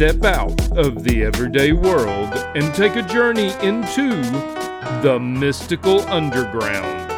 [0.00, 4.22] Step out of the everyday world and take a journey into
[5.02, 7.10] the mystical underground.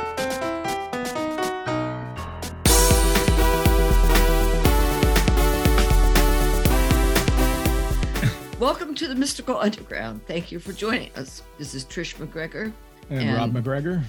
[8.59, 10.27] Welcome to the Mystical Underground.
[10.27, 11.45] Thank you for joining us.
[11.59, 12.73] This is Trish McGregor
[13.11, 14.03] And, Rob McGregor.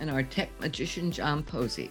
[0.00, 1.90] and our tech magician, John Posey.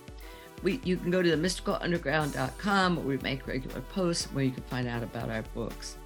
[0.61, 4.87] We, you can go to themysticalunderground.com where we make regular posts where you can find
[4.87, 5.97] out about our books.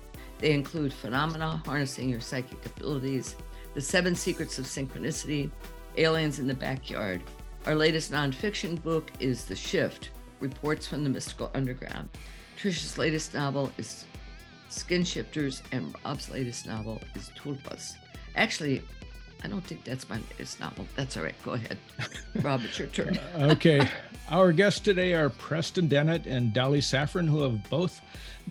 [0.42, 3.36] They include Phenomena, Harnessing Your Psychic Abilities,
[3.76, 5.52] The Seven Secrets of Synchronicity,
[5.98, 7.22] Aliens in the Backyard.
[7.68, 12.10] Our latest nonfiction book is The Shift Reports from the Mystical Underground.
[12.58, 14.06] Trish's latest novel is
[14.70, 17.94] Skin Shifters, and Rob's latest novel is Tulpas.
[18.36, 18.82] Actually,
[19.44, 20.88] I don't think that's my latest novel.
[20.96, 21.36] That's all right.
[21.44, 21.78] Go ahead.
[22.42, 23.20] Rob, it's your turn.
[23.36, 23.88] Okay.
[24.30, 28.02] Our guests today are Preston Dennett and Dolly Safran, who have both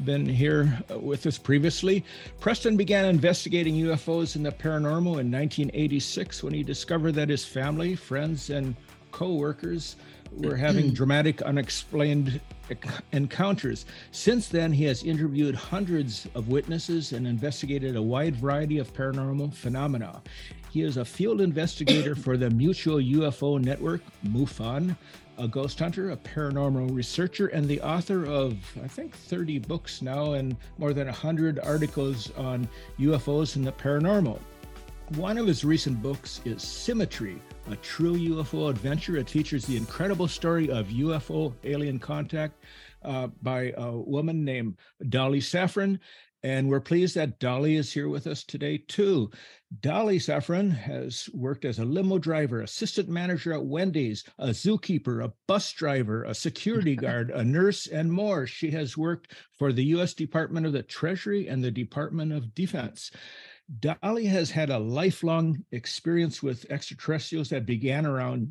[0.05, 2.05] been here uh, with us previously.
[2.41, 7.95] Preston began investigating UFOs and the paranormal in 1986 when he discovered that his family,
[7.95, 8.75] friends, and
[9.13, 9.97] co workers
[10.33, 12.41] were having dramatic, unexplained
[13.13, 13.85] encounters.
[14.13, 19.55] Since then, he has interviewed hundreds of witnesses and investigated a wide variety of paranormal
[19.55, 20.23] phenomena.
[20.71, 24.97] He is a field investigator for the Mutual UFO Network, MUFON,
[25.41, 30.35] a ghost hunter, a paranormal researcher, and the author of, I think, 30 books now
[30.35, 34.39] and more than 100 articles on UFOs and the paranormal.
[35.17, 39.17] One of his recent books is Symmetry, a true UFO adventure.
[39.17, 42.63] It features the incredible story of UFO alien contact
[43.03, 44.77] uh, by a woman named
[45.09, 45.99] Dolly Safran.
[46.43, 49.31] And we're pleased that Dolly is here with us today, too.
[49.81, 55.33] Dolly Safran has worked as a limo driver, assistant manager at Wendy's, a zookeeper, a
[55.47, 58.47] bus driver, a security guard, a nurse, and more.
[58.47, 60.15] She has worked for the U.S.
[60.15, 63.11] Department of the Treasury and the Department of Defense.
[63.79, 68.51] Dolly has had a lifelong experience with extraterrestrials that began around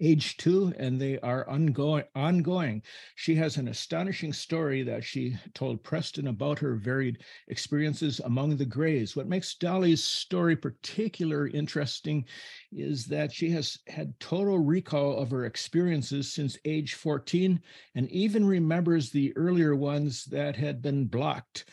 [0.00, 2.82] age two and they are ongoing
[3.16, 7.18] she has an astonishing story that she told preston about her varied
[7.48, 12.24] experiences among the grays what makes dolly's story particularly interesting
[12.72, 17.60] is that she has had total recall of her experiences since age 14
[17.94, 21.64] and even remembers the earlier ones that had been blocked.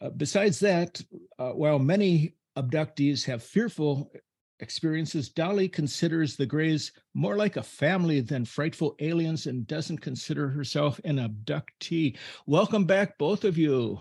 [0.00, 1.00] Uh, besides that
[1.38, 4.10] uh, while many abductees have fearful
[4.60, 10.48] experiences, Dolly considers the Greys more like a family than frightful aliens and doesn't consider
[10.48, 12.16] herself an abductee.
[12.46, 14.00] Welcome back, both of you.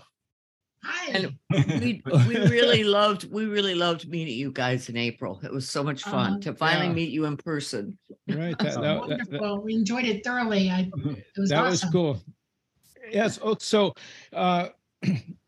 [0.83, 1.11] Hi.
[1.11, 1.35] And
[1.81, 5.39] we, we really loved we really loved meeting you guys in April.
[5.43, 6.39] It was so much fun Uh-huh.
[6.41, 6.93] to finally Yeah.
[6.93, 7.97] meet you in person.
[8.29, 8.57] Right.
[8.59, 9.61] That was That, that- that- wonderful.
[9.61, 10.69] we enjoyed it thoroughly.
[10.69, 11.69] I, it was that awesome.
[11.71, 12.23] was cool.
[13.11, 13.39] Yes.
[13.41, 13.93] Oh, so,
[14.33, 14.69] uh,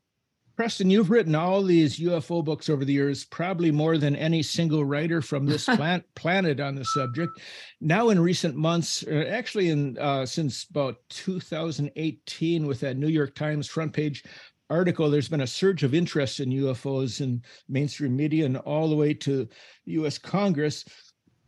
[0.62, 4.86] Preston, you've written all these UFO books over the years, probably more than any single
[4.86, 7.42] writer from this plant, planet on the subject.
[7.80, 13.34] Now, in recent months, uh, actually, in uh, since about 2018, with that New York
[13.34, 14.24] Times front page
[14.70, 18.96] article, there's been a surge of interest in UFOs in mainstream media and all the
[18.96, 19.50] way to
[19.86, 20.20] U.S.
[20.20, 20.86] Congress.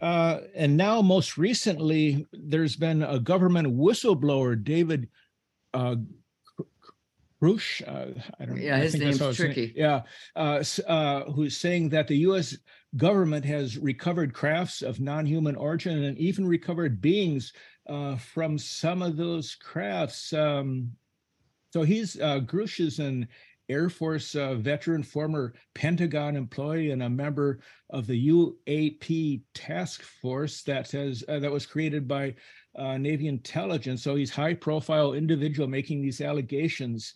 [0.01, 5.07] Uh, and now, most recently, there's been a government whistleblower, David
[5.75, 5.97] uh,
[7.43, 7.81] Grush.
[7.85, 8.57] Uh, I don't.
[8.57, 9.73] Yeah, I his name's how his name- tricky.
[9.75, 10.03] Yeah,
[10.35, 12.57] uh, uh, who's saying that the U.S.
[12.95, 17.51] government has recovered crafts of non-human origin and even recovered beings
[17.87, 20.31] uh, from some of those crafts.
[20.31, 20.91] Um,
[21.71, 23.27] so he's uh, Grush is an
[23.69, 30.63] Air Force uh, veteran, former Pentagon employee, and a member of the UAP task force
[30.63, 32.35] that has uh, that was created by
[32.77, 34.03] uh, Navy intelligence.
[34.03, 37.13] So he's high-profile individual making these allegations.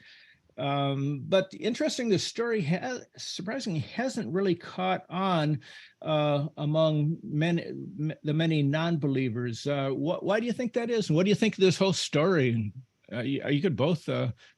[0.57, 5.59] Um, but interesting, the story has surprisingly hasn't really caught on
[6.01, 9.67] uh, among many m- the many non-believers.
[9.67, 11.09] Uh, wh- why do you think that is?
[11.09, 12.73] And what do you think of this whole story?
[13.11, 14.09] Uh, you, you could both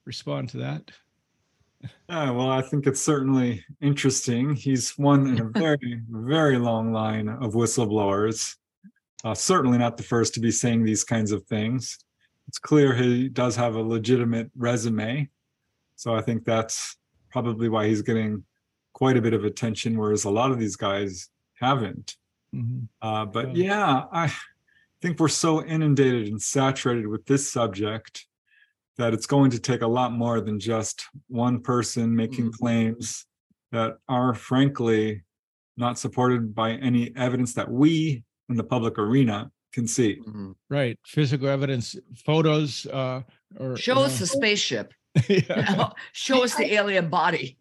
[0.06, 0.90] respond to that.
[2.10, 4.54] Yeah, well, I think it's certainly interesting.
[4.56, 8.56] He's one in a very, very long line of whistleblowers.
[9.24, 11.98] Uh, certainly not the first to be saying these kinds of things.
[12.48, 15.30] It's clear he does have a legitimate resume.
[15.96, 16.98] So I think that's
[17.30, 18.44] probably why he's getting
[18.94, 21.30] quite a bit of attention, whereas a lot of these guys
[21.60, 22.18] haven't.
[22.56, 22.88] Mhm.
[23.02, 23.66] Uh, but Yeah.
[23.66, 24.34] yeah, I
[25.02, 28.26] think we're so inundated and saturated with this subject
[29.00, 32.54] that it's going to take a lot more than just one person making Mhm.
[32.54, 33.26] claims
[33.72, 35.24] that are frankly
[35.78, 40.18] not supported by any evidence that we in the public arena can see.
[40.28, 40.54] Mhm.
[40.70, 41.00] Right.
[41.06, 43.22] Physical evidence, photos, uh,
[43.58, 44.94] or Show you us the spaceship.
[45.30, 45.92] yeah.
[46.12, 47.58] Show us the alien body.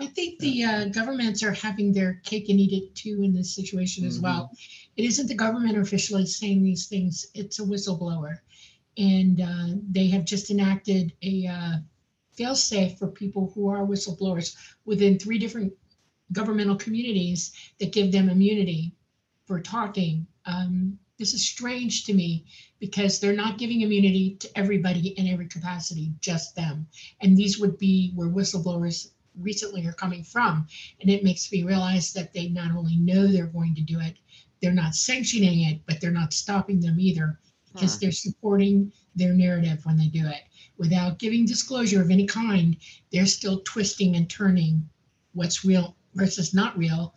[0.00, 3.52] I think the uh, governments are having their cake and eat it too in this
[3.52, 4.52] situation as well.
[4.96, 8.38] It isn't the government officially saying these things, it's a whistleblower.
[8.98, 11.76] And uh, they have just enacted a uh,
[12.32, 15.72] fail-safe for people who are whistleblowers within three different
[16.32, 18.92] governmental communities that give them immunity
[19.46, 20.26] for talking.
[20.44, 22.44] Um, this is strange to me
[22.78, 26.86] because they're not giving immunity to everybody in every capacity, just them.
[27.20, 30.66] And these would be where whistleblowers recently are coming from.
[31.00, 34.16] And it makes me realize that they not only know they're going to do it,
[34.60, 37.38] they're not sanctioning it, but they're not stopping them either
[37.72, 37.98] because Huh.
[37.98, 40.42] they're supporting their narrative when they do it.
[40.78, 42.76] Without giving disclosure of any kind,
[43.12, 44.88] they're still twisting and turning
[45.34, 47.14] what's real versus not real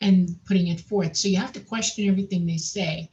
[0.00, 1.16] and putting it forth.
[1.16, 3.10] So you have to question everything they say.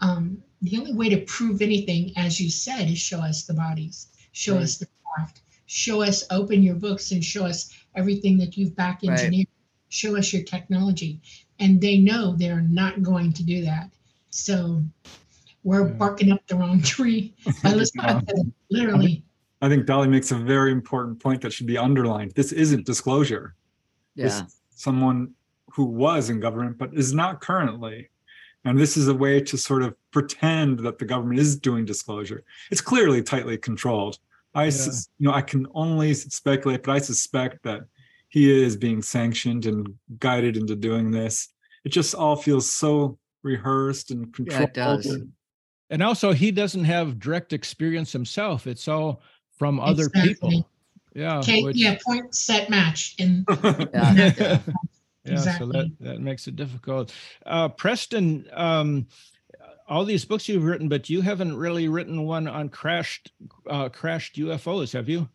[0.00, 4.08] Um, the only way to prove anything, as you said, is show us the bodies,
[4.32, 4.62] show Right.
[4.62, 4.86] us the
[5.16, 9.04] craft, show us, open your books and show us everything that you've back Right.
[9.04, 9.48] engineered,
[9.88, 11.20] show us your technology.
[11.58, 13.90] And they know they're not going to do that.
[14.30, 14.84] So
[15.66, 17.34] we're barking up the wrong tree
[17.64, 19.24] by listening to them, literally.
[19.60, 22.30] I think Dolly makes a very important point that should be underlined.
[22.36, 23.56] This isn't disclosure.
[24.14, 24.46] This Yeah.
[24.46, 25.32] is someone
[25.72, 28.08] who was in government but is not currently.
[28.64, 32.44] And this is a way to sort of pretend that the government is doing disclosure.
[32.70, 34.18] It's clearly tightly controlled.
[34.54, 34.70] I, Yeah.
[34.70, 37.82] sus- you know, I can only speculate, but I suspect that
[38.28, 41.48] he is being sanctioned and guided into doing this.
[41.84, 44.60] It just all feels so rehearsed and controlled.
[44.60, 45.06] Yeah, it does.
[45.06, 45.32] And
[46.02, 48.66] also, he doesn't have direct experience himself.
[48.66, 49.22] It's all
[49.56, 50.28] from other Exactly.
[50.34, 50.70] people.
[51.14, 51.38] Yeah.
[51.38, 53.14] Okay, which- yeah, point set match.
[53.18, 54.58] in Yeah, yeah.
[55.24, 57.12] yeah, so that that makes it difficult.
[57.44, 59.06] Uh, Preston, um,
[59.88, 63.32] all these books you've written, but you haven't really written one on crashed
[63.70, 65.28] uh, crashed UFOs, have you?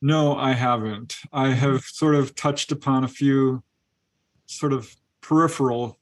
[0.00, 1.16] No, I haven't.
[1.32, 3.62] I have sort of touched upon a few
[4.46, 5.98] sort of peripheral,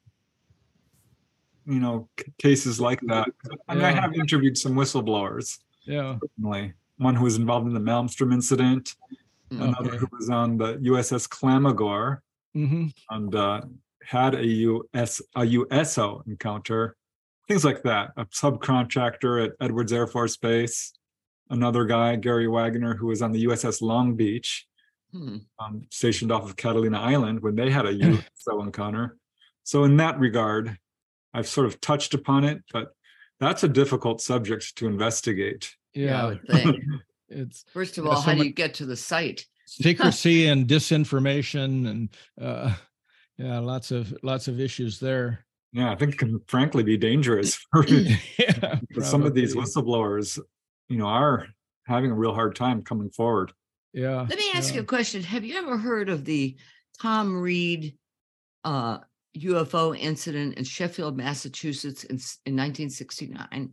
[1.67, 2.09] you know,
[2.39, 3.29] cases like that.
[3.69, 6.17] I mean, I have interviewed some whistleblowers, Yeah.
[6.23, 6.75] certainly.
[6.99, 8.95] One who was involved in the Malmstrom incident,
[9.51, 12.19] another who was on the USS Clamagore
[12.55, 13.61] hmm and uh,
[14.03, 16.97] had a US a USO encounter,
[17.49, 18.13] things like that.
[18.17, 20.93] A subcontractor at Edwards Air Force Base,
[21.51, 24.67] another guy, Gary Wagner, who was on the USS Long Beach,
[25.13, 25.37] Hmm.
[25.61, 29.17] um, stationed off of Catalina Island when they had a USO encounter.
[29.63, 30.77] So in that regard,
[31.37, 32.89] I've sort of touched upon it, but
[33.39, 35.75] that's a difficult subject to investigate.
[35.93, 36.27] Yeah, I Yeah.
[36.27, 36.85] would think.
[37.29, 39.45] It's First of Yeah, all, so how do you get to the site?
[39.67, 42.09] secrecy and disinformation and
[42.41, 42.73] uh,
[43.37, 45.45] yeah, lots of lots of issues there.
[45.73, 50.39] Yeah, I think it can frankly be dangerous for yeah, because some of these whistleblowers,
[50.89, 51.49] you know, are
[51.85, 53.53] having a real hard time coming forward.
[53.93, 54.21] Yeah.
[54.29, 54.77] Let me ask yeah.
[54.77, 55.25] you a question.
[55.25, 56.57] Have you ever heard of the
[57.03, 57.99] Tom Reed
[58.63, 58.99] uh,
[59.37, 62.17] UFO incident in Sheffield, Massachusetts in,
[62.47, 63.71] in 1969?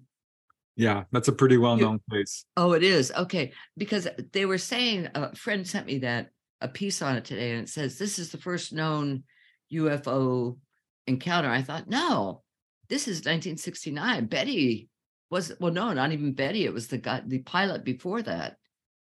[0.76, 2.46] Yeah, that's a pretty well-known case.
[2.58, 3.12] Oh, it is.
[3.12, 3.52] Okay.
[3.78, 6.30] Because they were saying, a friend sent me that
[6.62, 9.24] a piece on it today, and it says this is the first known
[9.72, 10.58] UFO
[11.06, 11.50] encounter.
[11.50, 12.42] I thought, no,
[12.90, 14.26] this is 1969.
[14.26, 14.90] Betty
[15.30, 16.66] was, well, no, not even Betty.
[16.66, 18.58] It was the guy, the pilot before that,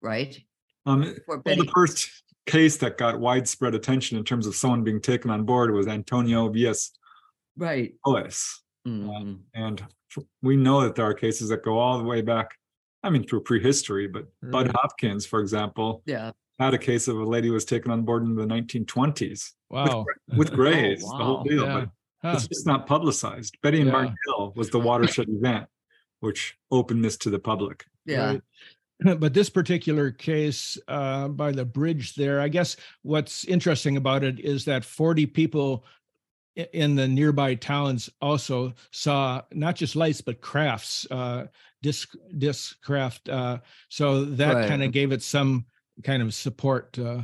[0.01, 0.39] right?
[0.87, 2.09] Um, Before well, the first
[2.47, 6.49] case that got widespread attention in terms of someone being taken on board was Antonio
[6.49, 6.93] Villas
[7.57, 7.95] Right.
[8.05, 8.63] Boas.
[8.87, 9.41] Mhm.
[9.55, 9.81] And
[10.17, 12.57] f- we know that there are cases that go all the way back,
[13.03, 16.33] I mean, through prehistory, but Bud Hopkins, for example, Yeah.
[16.59, 20.07] had a case of a lady who was taken on board in the 1920s Wow.
[20.37, 21.17] with grays, the wow.
[21.25, 21.65] whole deal.
[21.65, 21.81] Yeah.
[21.81, 21.91] But
[22.23, 22.35] Huh.
[22.37, 23.59] it's just not publicized.
[23.63, 23.93] Betty and Yeah.
[23.93, 25.67] Barney Hill was the watershed event,
[26.21, 27.85] which opened this to the public.
[28.07, 28.27] Yeah.
[28.33, 28.43] Right.
[29.19, 34.41] But this particular case uh, by the bridge there, I guess what's interesting about it
[34.41, 35.85] is that 40 people
[36.73, 41.47] in the nearby towns also saw not just lights but crafts, uh,
[41.83, 43.29] disc disc craft.
[43.29, 44.69] Uh, so that Right.
[44.69, 45.65] kind of gave it some
[46.05, 46.99] kind of support.
[46.99, 47.23] Uh,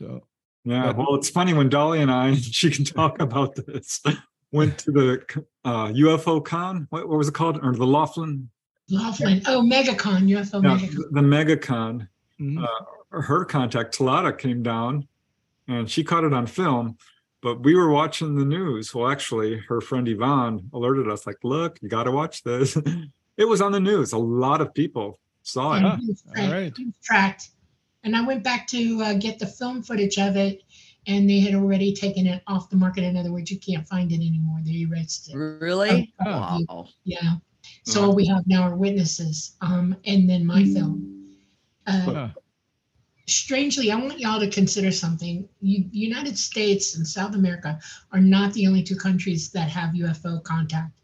[0.00, 0.22] so
[0.64, 4.00] Yeah, But- well, it's funny when Dolly and I, she can talk about this,
[4.52, 5.22] went to the
[5.64, 6.86] uh, UFO con.
[6.90, 7.58] What, what was it called?
[7.62, 8.50] Or the Laughlin?
[8.90, 10.94] Laughlin, oh, MegaCon, UFO Yeah, MegaCon.
[10.94, 12.08] the, the MegaCon.
[12.40, 12.64] mhm.
[12.64, 15.06] Uh, her contact, Talata, came down
[15.68, 16.96] and she caught it on film.
[17.42, 18.94] But we were watching the news.
[18.94, 22.76] Well, actually, her friend Yvonne alerted us, like, "Look, you got to watch this."
[23.38, 24.12] it was on the news.
[24.12, 25.80] A lot of people saw it.
[25.80, 25.94] Yeah.
[25.94, 26.74] And he tracked- right.
[27.02, 27.48] tracked.
[28.04, 30.62] And I went back to uh, get the film footage of it,
[31.06, 33.04] and they had already taken it off the market.
[33.04, 34.58] In other words, you can't find it anymore.
[34.62, 35.36] They erased it.
[35.36, 36.12] Really?
[36.24, 36.60] Oh.
[36.68, 36.88] Wow.
[37.04, 37.36] Yeah.
[37.84, 41.36] So all we have now are witnesses, um, and then my film.
[41.86, 42.28] Uh, Huh.
[43.26, 45.48] strangely, I want y'all to consider something.
[45.60, 47.78] U- United States and South America
[48.12, 51.00] are not the only two countries that have UFO contact.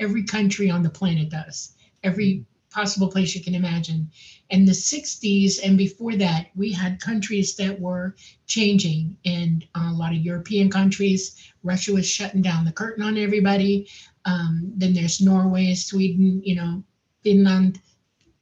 [0.00, 1.74] Every country on the planet does.
[2.02, 4.10] Every possible place you can imagine.
[4.50, 8.16] In the 60s and before that, we had countries that were
[8.46, 11.36] changing, and a lot of European countries.
[11.62, 13.88] Russia was shutting down the curtain on everybody.
[14.24, 16.82] Um, then there's Norway, Sweden, you know,
[17.22, 17.80] Finland,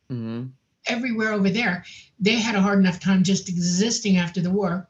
[0.09, 0.45] hmm
[0.87, 1.85] everywhere over there,
[2.19, 4.89] they had a hard enough time just existing after the war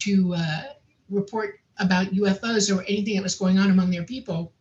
[0.00, 0.62] to uh,
[1.08, 4.52] report about UFOs or anything that was going on among their people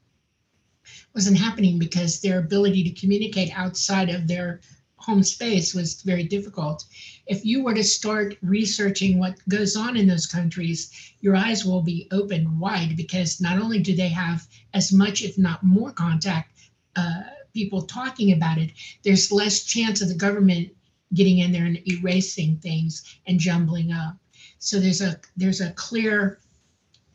[1.13, 4.61] wasn't happening because their ability to communicate outside of their
[4.99, 6.85] home space was very difficult.
[7.25, 10.91] If you were to start researching what goes on in those countries,
[11.21, 15.37] your eyes will be opened wide because not only do they have as much, if
[15.37, 16.51] not more, contact
[16.95, 18.71] uh, people talking about it,
[19.03, 20.69] there's less chance of the government
[21.13, 24.17] getting in there and erasing things and jumbling up.
[24.59, 26.39] So there's a there's a clear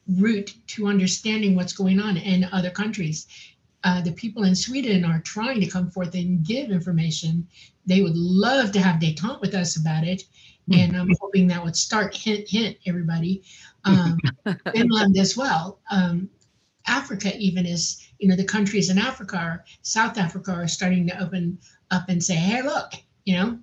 [0.09, 3.27] route to understanding what's going on in other countries.
[3.85, 7.47] Uh, the people in Sweden are trying to come forth and give information.
[7.87, 10.23] They would love to have detente with us about it,
[10.73, 13.43] and I'm hoping that would start hint hint everybody.
[13.85, 14.19] Um,
[14.73, 15.81] Finland as well.
[15.91, 16.31] Um,
[16.87, 21.23] Africa even is, you know, the countries in Africa, are, South Africa are starting to
[21.23, 21.59] open
[21.91, 22.93] up and say, hey, look,
[23.25, 23.59] you know,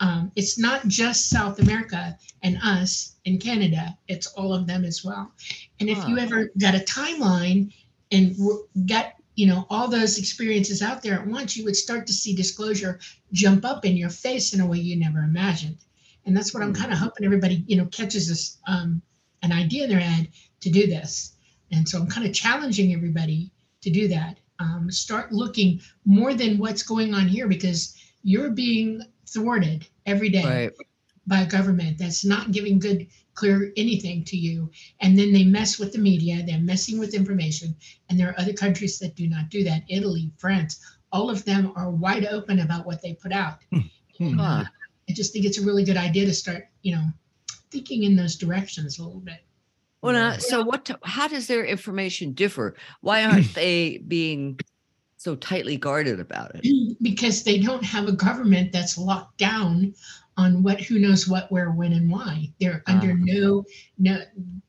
[0.00, 5.04] um, it's not just South America and us in Canada, it's all of them as
[5.04, 5.30] well.
[5.78, 7.72] And if you ever got a timeline
[8.10, 8.34] and
[8.86, 12.34] got, you know, all those experiences out there at once, you would start to see
[12.34, 13.00] disclosure
[13.32, 15.78] jump up in your face in a way you never imagined.
[16.26, 19.00] And that's what I'm kind of hoping everybody, you know, catches this um,
[19.42, 20.28] an idea in their head
[20.60, 21.36] to do this.
[21.72, 24.36] And so I'm kind of challenging everybody to do that.
[24.58, 30.44] Um, start looking more than what's going on here because you're being thwarted every day
[30.44, 30.72] Right.
[31.26, 34.70] By a government that's not giving good, clear anything to you.
[35.00, 37.74] And then they mess with the media, they're messing with information.
[38.08, 40.80] And there are other countries that do not do that Italy, France,
[41.12, 43.58] all of them are wide open about what they put out.
[44.18, 44.64] And, uh,
[45.08, 47.04] I just think it's a really good idea to start, you know,
[47.70, 49.42] thinking in those directions a little bit.
[50.02, 50.90] Well, now, so what?
[51.02, 52.74] How does their information differ?
[53.00, 54.58] Why aren't they being
[55.16, 56.64] so tightly guarded about it?
[57.02, 59.94] because they don't have a government that's locked down
[60.40, 62.34] on what who knows what where when and why.
[62.60, 63.24] They're under Ah.
[63.32, 63.64] no
[64.06, 64.14] no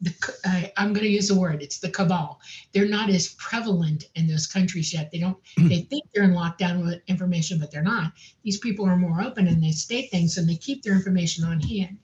[0.05, 0.11] the
[0.53, 2.29] I, i'm going to use a word it's the cabal.
[2.71, 5.05] They're not as prevalent in those countries yet.
[5.11, 5.39] They don't
[5.71, 8.07] they think they're in lockdown with information but they're not.
[8.45, 11.59] These people are more open and they state things and they keep their information on
[11.73, 11.95] hand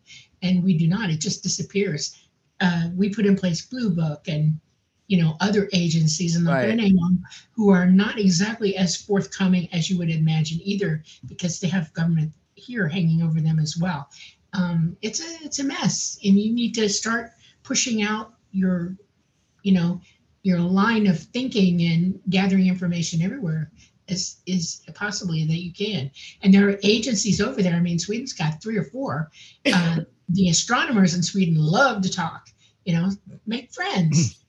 [0.46, 1.10] and we do not.
[1.10, 2.02] It just disappears.
[2.66, 4.46] Uh, we put in place blue book and
[5.12, 6.92] you know other agencies and going Right.
[7.56, 10.92] who are not exactly as forthcoming as you would imagine either
[11.32, 14.10] because they have government here hanging over them as well.
[14.54, 17.32] Um, it's a it's a mess and you need to start
[17.64, 18.96] pushing out your
[19.64, 20.02] you know
[20.44, 23.72] your line of thinking and gathering information everywhere
[24.10, 26.10] as is possibly that you can.
[26.42, 27.76] And there are agencies over there.
[27.76, 29.32] I mean sweden's got three or four.
[29.66, 30.00] Uh,
[30.30, 32.50] the astronomers in sweden love to talk
[32.86, 33.12] you know
[33.46, 34.44] make friends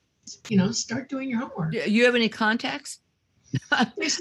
[0.48, 1.72] you know start doing your homework.
[1.72, 3.00] Do you have any contacts?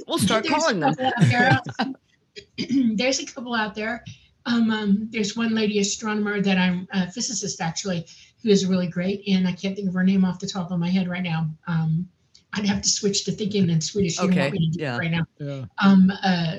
[0.07, 0.95] We'll start calling them.
[2.37, 2.95] couple out there.
[2.95, 4.03] there's a couple out there.
[4.45, 8.07] Um, um, there's one lady astronomer that I'm a physicist actually,
[8.41, 10.79] who is really great, and I can't think of her name off the top of
[10.79, 11.49] my head right now.
[11.67, 12.07] Um,
[12.53, 14.17] I'd have to switch to thinking in Swedish.
[14.17, 14.97] You don't Okay, me to do it yeah.
[14.97, 15.25] right now.
[15.37, 15.65] Yeah.
[15.83, 16.57] Um, uh,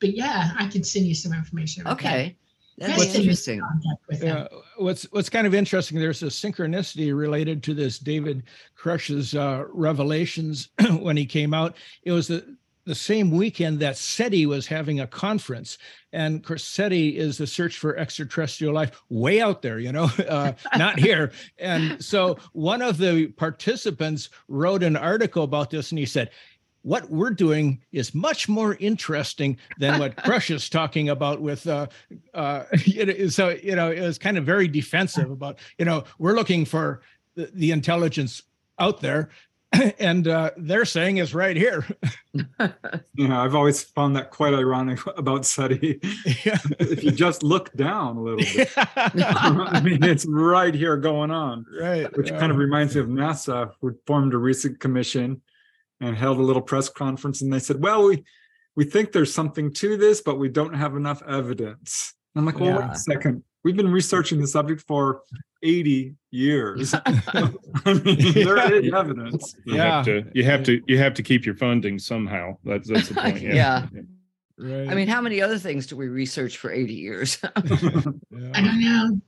[0.00, 1.82] but yeah, I can send you some information.
[1.82, 2.06] about that.
[2.06, 2.36] Okay,
[2.80, 3.62] that's Best thing is interesting.
[4.08, 4.22] with.
[4.22, 8.42] Yeah, what's what's kind of interesting, there's a synchronicity related to this David
[8.74, 10.68] Grush's uh, revelations
[10.98, 11.76] when he came out.
[12.04, 12.56] It was the
[12.90, 15.78] the same weekend that SETI was having a conference,
[16.12, 20.10] and of course SETI is the search for extraterrestrial life way out there, you know,
[20.28, 21.30] uh, not here.
[21.56, 26.30] And so one of the participants wrote an article about this, and he said.
[26.82, 31.88] What we're doing is much more interesting than what Grush is talking about with uh,
[32.32, 32.64] uh,
[33.28, 37.02] so you know it was kind of very defensive about you know we're looking for
[37.34, 38.44] the, the intelligence
[38.78, 39.28] out there
[39.98, 41.86] and uh, they're saying is right here.
[43.14, 45.98] Yeah, I've always found that quite ironic about SETI.
[46.44, 46.58] yeah.
[46.78, 51.66] if you just look down a little bit, I mean, it's right here going on.
[51.78, 52.16] right.
[52.16, 55.42] which kind of reminds me of NASA, who formed a recent commission
[56.00, 58.24] and held a little press conference, and they said, "Well, we
[58.74, 62.60] we think there's something to this, but we don't have enough evidence." And I'm like,
[62.60, 63.42] "Well, wait a second.
[63.62, 65.22] We've been researching the subject for
[65.62, 66.94] 80 years.
[67.04, 67.50] I
[68.04, 69.96] mean, there is evidence." You Yeah.
[69.96, 72.56] have to you have to you have to keep your funding somehow.
[72.64, 73.40] That's that's the point.
[73.42, 73.86] Yeah.
[74.58, 74.88] right.
[74.88, 77.38] I mean, how many other things do we research for 80 years?
[77.56, 77.60] I
[78.62, 79.20] don't know.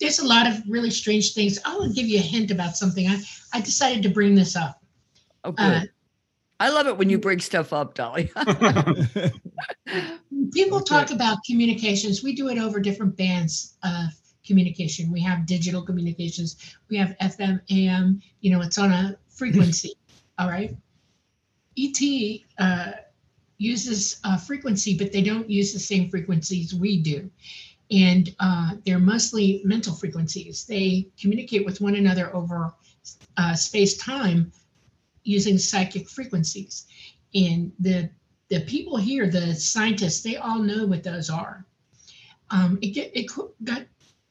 [0.00, 1.58] There's a lot of really strange things.
[1.64, 3.06] I'll give you a hint about something.
[3.06, 3.20] I,
[3.52, 4.80] I decided to bring this up.
[5.44, 5.54] oh.
[5.58, 5.82] Uh,
[6.60, 8.30] I love it when you bring stuff up, Dolly.
[10.52, 10.84] People Okay.
[10.84, 12.22] talk about communications.
[12.22, 14.10] We do it over different bands of
[14.46, 15.10] communication.
[15.10, 16.76] We have digital communications.
[16.88, 18.20] We have FM, AM.
[18.40, 19.94] You know, it's on a frequency.
[20.38, 20.76] all right.
[21.76, 22.92] ET uh,
[23.58, 27.30] uses a frequency, but they don't use the same frequencies we do.
[27.90, 30.64] And uh, they're mostly mental frequencies.
[30.64, 32.72] They communicate with one another over
[33.36, 34.52] uh, space time
[35.24, 36.86] using psychic frequencies.
[37.34, 38.10] And the
[38.50, 41.66] the people here, the scientists, they all know what those are.
[42.50, 43.30] Um, it get it
[43.64, 43.82] got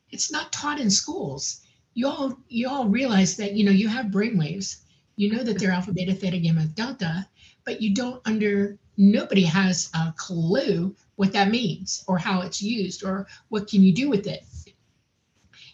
[0.09, 1.61] it's not taught in schools.
[1.95, 4.77] You all you all realize that you know you have brainwaves.
[5.15, 7.27] You know that they're alpha, beta, theta, gamma, delta,
[7.65, 13.03] but you don't under nobody has a clue what that means or how it's used
[13.03, 14.45] or what can you do with it.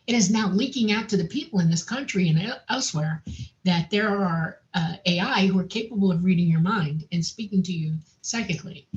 [0.10, 3.22] It is now leaking out to the people in this country and elsewhere
[3.63, 7.72] that there are uh, AI who are capable of reading your mind and speaking to
[7.72, 8.88] you psychically.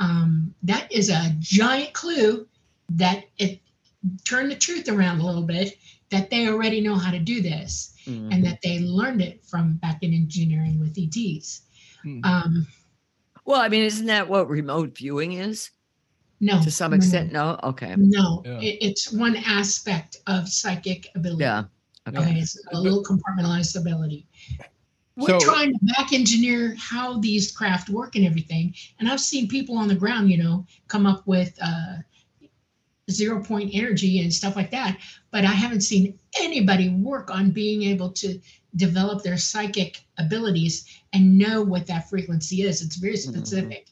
[0.00, 2.48] Um, that is a giant clue
[2.88, 3.60] that it
[4.24, 5.78] turned the truth around a little bit
[6.10, 8.34] that they already know how to do this Mhm.
[8.34, 11.62] and that they learned it from back in engineering with ETs.
[12.04, 12.26] Mhm.
[12.26, 12.66] Um,
[13.44, 15.70] well, I mean, isn't that what remote viewing is
[16.40, 17.32] no, to some no, no, extent?
[17.32, 17.58] No.
[17.62, 17.94] Okay.
[17.96, 18.60] No, Yeah.
[18.60, 21.42] it, it's one aspect of psychic ability.
[21.42, 21.64] Yeah.
[22.08, 22.18] Okay.
[22.18, 24.26] Okay, it's a little compartmentalized ability.
[25.16, 28.74] We're So- trying to back engineer how these craft work and everything.
[29.00, 31.96] And I've seen people on the ground, you know, come up with uh,
[33.10, 34.98] zero point energy and stuff like that.
[35.30, 38.38] But I haven't seen anybody work on being able to
[38.76, 42.82] develop their psychic abilities and know what that frequency is.
[42.82, 43.88] It's very specific.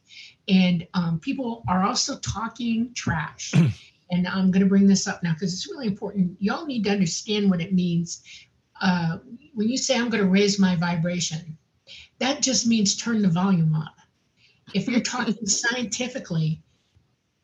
[0.48, 3.54] And um, people are also talking trash.
[4.10, 6.36] and I'm going to bring this up now because it's really important.
[6.40, 8.22] Y'all need to understand what it means.
[8.80, 9.18] Uh,
[9.54, 11.56] when you say I'm going to raise my vibration,
[12.18, 13.94] that just means turn the volume up.
[14.74, 16.62] If you're talking scientifically,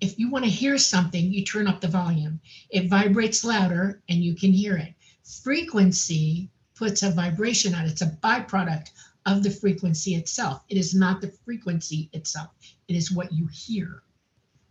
[0.00, 2.40] if you want to hear something, you turn up the volume.
[2.70, 4.94] It vibrates louder and you can hear it.
[5.42, 8.90] Frequency puts a vibration out, it's a byproduct
[9.26, 10.64] of the frequency itself.
[10.68, 12.48] It is not the frequency itself,
[12.90, 14.02] it is what you hear.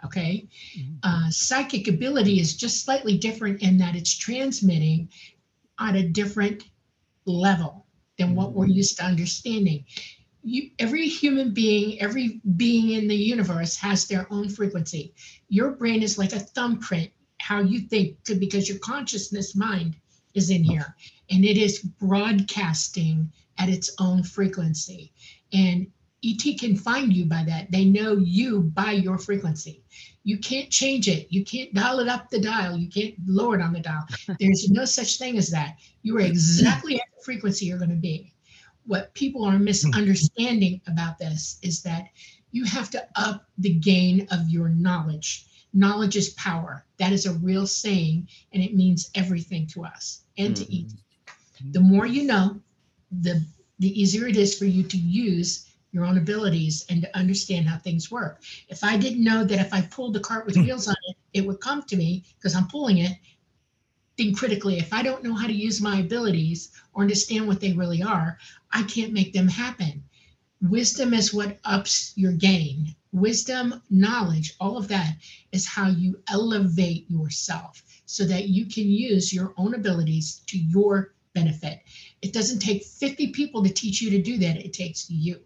[0.06, 0.48] Okay.
[1.04, 5.10] Uh, psychic ability is just slightly different in that it's transmitting
[5.78, 6.66] on a different
[7.26, 7.86] level
[8.18, 9.86] than what we're used to understanding.
[10.44, 15.14] You, every human being, every being in the universe has their own frequency.
[15.50, 19.96] Your brain is like a thumbprint, how you think, because your consciousness mind
[20.34, 20.96] is in here
[21.30, 25.12] and it is broadcasting at its own frequency.
[25.52, 25.88] And
[26.24, 27.72] ET can find you by that.
[27.72, 29.84] They know you by your frequency.
[30.24, 31.28] You can't change it.
[31.30, 32.78] You can't dial it up the dial.
[32.78, 34.06] You can't lower it on the dial.
[34.40, 35.78] There's no such thing as that.
[36.02, 38.34] You are exactly at the frequency you're going to be.
[38.86, 42.08] What people are misunderstanding about this is that
[42.52, 45.46] you have to up the gain of your knowledge.
[45.74, 46.86] Knowledge is power.
[46.98, 50.88] That is a real saying, and it means everything to us and to ET.
[50.88, 51.72] Mm-hmm.
[51.72, 52.60] The more you know,
[53.12, 53.46] the
[53.78, 57.78] the easier it is for you to use your own abilities and to understand how
[57.78, 58.42] things work.
[58.68, 60.64] If I didn't know that if I pulled the cart with hmm.
[60.64, 63.18] wheels on it, it would come to me because I'm pulling it,
[64.18, 64.78] think critically.
[64.78, 68.38] If I don't know how to use my abilities or understand what they really are,
[68.72, 70.04] I can't make them happen.
[70.62, 72.96] Wisdom is what ups your gain.
[73.12, 75.18] Wisdom, knowledge, all of that
[75.52, 81.14] is how you elevate yourself so that you can use your own abilities to your
[81.34, 81.82] benefit.
[82.22, 85.40] It doesn't take 50 people to teach you to do that, it takes you.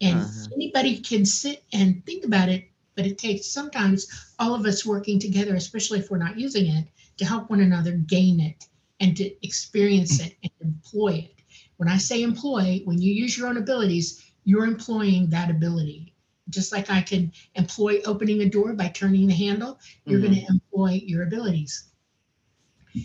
[0.00, 0.50] And Uh-huh.
[0.54, 4.06] anybody can sit and think about it, but it takes sometimes
[4.38, 6.86] all of us working together, especially if we're not using it,
[7.18, 8.66] to help one another gain it
[9.00, 11.42] and to experience it and employ it.
[11.76, 16.14] When I say employ, when you use your own abilities, you're employing that ability.
[16.48, 20.30] Just like I can employ opening a door by turning the handle, you're Mhm.
[20.30, 21.88] going to employ your abilities.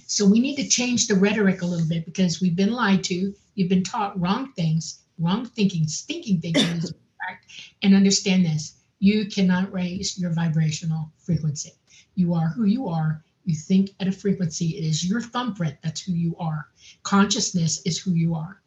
[0.07, 3.33] So we need to change the rhetoric a little bit because we've been lied to,
[3.55, 6.93] you've been taught wrong things, wrong thinking, stinking thinking is
[7.27, 7.51] fact.
[7.81, 11.71] And understand this you cannot raise your vibrational frequency.
[12.15, 13.23] You are who you are.
[13.45, 14.77] You think at a frequency.
[14.77, 15.77] It is your thumbprint.
[15.81, 16.67] That's who you are.
[17.01, 18.61] Consciousness is who you are.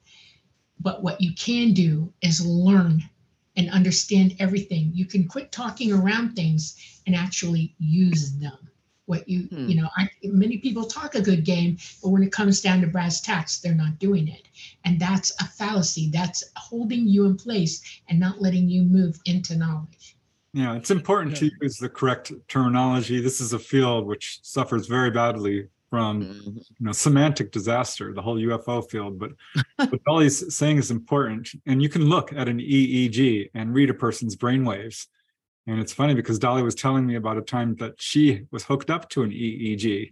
[0.81, 3.09] But what you can do is learn
[3.57, 4.91] and understand everything.
[4.93, 8.59] You can quit talking around things and actually use them.
[9.07, 9.69] What you, Hmm.
[9.69, 12.87] you know, I, many people talk a good game, but when it comes down to
[12.87, 14.49] brass tacks, they're not doing it.
[14.85, 16.09] And that's a fallacy.
[16.11, 20.17] That's holding you in place and not letting you move into knowledge.
[20.55, 23.21] Yeah, it's important to use the correct terminology.
[23.21, 26.57] This is a field which suffers very badly from Mhm.
[26.57, 29.19] you know semantic disaster, the whole UFO field.
[29.19, 29.33] But
[29.91, 33.95] what Dolly's saying is important, and you can look at an EEG and read a
[33.95, 35.09] person's brainwaves.
[35.67, 38.91] And it's funny because Dolly was telling me about a time that she was hooked
[38.91, 40.11] up to an EEG,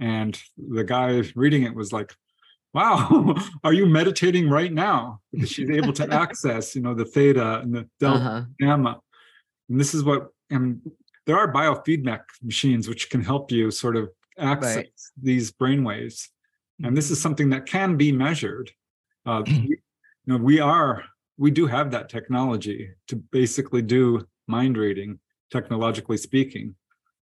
[0.00, 2.12] and the guy reading it was like,
[2.72, 7.60] "Wow, are you meditating right now?" Because she's able to access, you know, the theta
[7.60, 8.42] and the delta Uh-huh.
[8.58, 9.00] gamma.
[9.68, 10.80] And this is what, and
[11.26, 14.90] there are biofeedback machines which can help you sort of access Right.
[15.22, 16.28] these brainwaves.
[16.82, 18.72] And this is something that can be measured.
[19.24, 19.78] Uh, you
[20.26, 21.04] know, we are,
[21.38, 25.18] we do have that technology to basically do mind reading,
[25.50, 26.74] technologically speaking.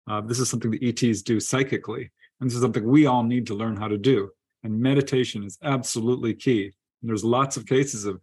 [0.09, 2.11] Uh, this is something the ETs do psychically.
[2.39, 4.31] And this is something we all need to learn how to do.
[4.63, 6.65] And meditation is absolutely key.
[7.01, 8.21] And there's lots of cases of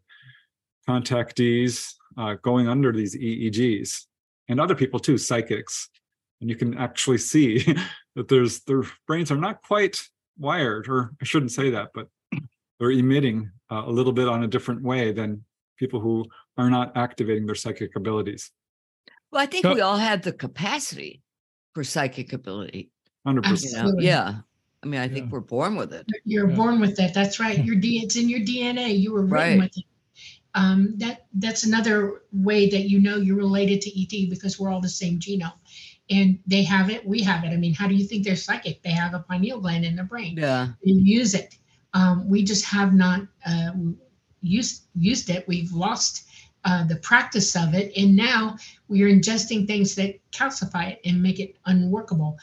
[0.88, 4.06] contactees uh, going under these EEGs
[4.48, 5.88] and other people too, psychics.
[6.40, 7.64] And you can actually see
[8.16, 10.02] that there's their brains are not quite
[10.38, 12.08] wired, or I shouldn't say that, but
[12.78, 15.44] they're emitting uh, a little bit on a different way than
[15.76, 16.24] people who
[16.56, 18.50] are not activating their psychic abilities.
[19.30, 21.22] Well, I think So- we all have the capacity
[21.74, 22.90] for psychic ability.
[23.26, 23.62] 100%.
[23.72, 24.00] You know?
[24.00, 24.40] Yeah.
[24.82, 25.30] I mean, I think Yeah.
[25.32, 26.06] we're born with it.
[26.24, 26.56] You're Yeah.
[26.56, 27.12] born with it.
[27.12, 27.62] That's right.
[27.64, 28.92] Your D, it's in your DNA.
[28.96, 29.58] You were written Right.
[29.58, 29.84] with it.
[30.54, 34.80] Um, that that's another way that you know you're related to ET because we're all
[34.80, 35.52] the same genome,
[36.10, 37.06] and they have it.
[37.06, 37.48] We have it.
[37.48, 38.82] I mean, how do you think they're psychic?
[38.82, 40.36] They have a pineal gland in their brain.
[40.38, 40.68] Yeah.
[40.84, 41.58] They use it.
[41.92, 43.72] Um, we just have not uh,
[44.40, 45.46] used used it.
[45.46, 46.27] We've lost
[46.68, 48.57] uh, the practice of it, and now
[48.88, 52.37] we are ingesting things that calcify it and make it unworkable.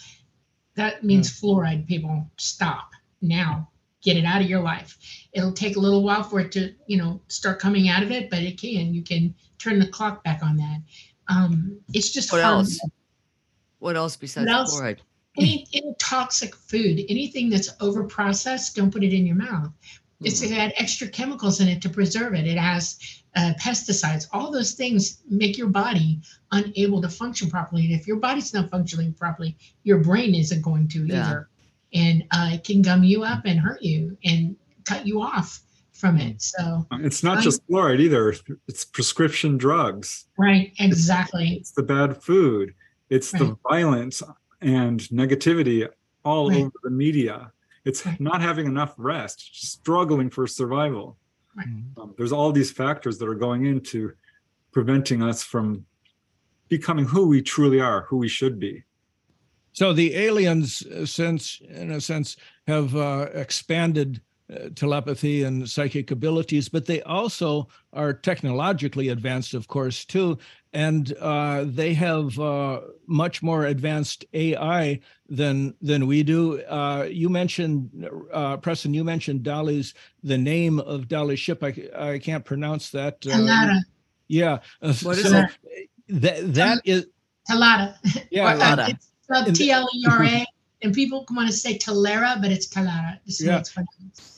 [0.73, 1.85] That means fluoride.
[1.85, 2.89] People stop
[3.21, 3.69] now.
[4.01, 4.97] Get it out of your life.
[5.33, 8.31] It'll take a little while for it to, you know, start coming out of it,
[8.31, 8.93] but it can.
[8.95, 10.79] You can turn the clock back on that.
[11.27, 12.61] Um, it's just What harmful.
[12.61, 12.79] else?
[13.79, 14.73] What else besides else?
[14.73, 14.99] fluoride?
[15.37, 19.71] Any, any toxic food, anything that's over processed, don't put it in your mouth.
[20.21, 20.45] It's Hmm.
[20.45, 22.47] it had extra chemicals in it to preserve it.
[22.47, 22.97] It has
[23.37, 24.27] uh, pesticides.
[24.31, 26.21] All those things make your body
[26.53, 27.83] unable to function properly.
[27.83, 31.27] And if your body's not functioning properly, your brain isn't going to Yeah.
[31.27, 31.49] either.
[31.93, 36.17] And uh, it can gum you up and hurt you and cut you off from
[36.17, 36.41] it.
[36.41, 38.33] So, It's not I- just fluoride either,
[38.69, 40.27] it's prescription drugs.
[40.37, 41.55] right, exactly.
[41.55, 42.73] it's the bad food
[43.09, 44.23] it's the violence
[44.61, 45.87] and negativity
[46.23, 46.61] all Right.
[46.61, 47.51] over the media
[47.85, 51.17] it's not having enough rest struggling for survival.
[51.55, 51.67] Right.
[51.97, 54.11] um, there's all these factors that are going into
[54.73, 55.85] preventing us from
[56.67, 58.83] becoming who we truly are who we should be.
[59.71, 62.35] So the aliens, uh, since in a sense,
[62.67, 64.21] have uh, expanded
[64.53, 70.37] uh, telepathy and psychic abilities, but they also are technologically advanced, of course, too,
[70.71, 76.61] and uh, they have uh, much more advanced AI than than we do.
[76.63, 78.93] Uh, you mentioned uh, Preston.
[78.93, 81.63] You mentioned Dolly's the name of Dolly's ship.
[81.63, 83.25] I I can't pronounce that.
[83.25, 83.79] uh,
[84.27, 84.59] yeah.
[84.79, 85.51] What is so that?
[86.09, 87.07] That that is
[87.49, 87.95] Talata.
[88.29, 88.53] yeah.
[88.53, 88.89] Or, Talata.
[88.89, 90.45] It's the- T L E R A,
[90.85, 93.19] and people want to say Talera, but it's Talata.
[93.25, 93.59] This Yeah.
[93.59, 93.73] it's.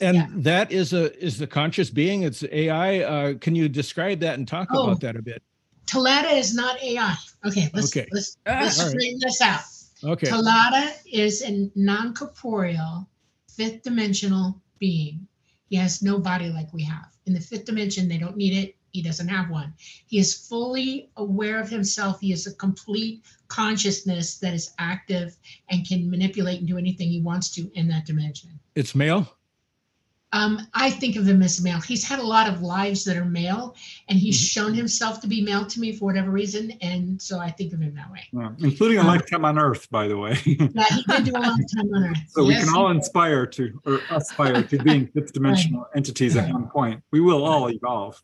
[0.00, 0.26] And Yeah.
[0.30, 2.22] that is a is the conscious being.
[2.22, 3.00] It's AI.
[3.00, 4.84] Uh, can you describe that and talk Oh.
[4.84, 5.42] about that a bit?
[5.86, 7.16] Talata is not AI.
[7.46, 8.06] Okay, let's Okay.
[8.12, 8.90] let's, Ah, let's all right.
[8.90, 9.60] straighten this out.
[10.04, 10.28] Okay.
[10.28, 13.08] Talata is a non-corporeal,
[13.50, 15.26] fifth dimensional being.
[15.68, 17.08] He has no body like we have.
[17.26, 18.76] In the fifth dimension, they don't need it.
[18.98, 19.72] He doesn't have one.
[20.06, 22.18] He is fully aware of himself.
[22.20, 25.36] He is a complete consciousness that is active
[25.70, 28.50] and can manipulate and do anything he wants to in that dimension.
[28.74, 29.32] It's male.
[30.32, 31.80] Um, I think of him as male.
[31.80, 33.74] He's had a lot of lives that are male,
[34.08, 34.50] and he's Mhm.
[34.52, 37.80] shown himself to be male to me for whatever reason, and so I think of
[37.80, 38.28] him that way.
[38.58, 41.94] including a lifetime on earth by the way Yeah, he did do a long time
[41.94, 42.18] on Earth.
[42.28, 46.66] so we can all inspire to or aspire to being fifth dimensional entities at one
[46.68, 48.20] point we will all evolve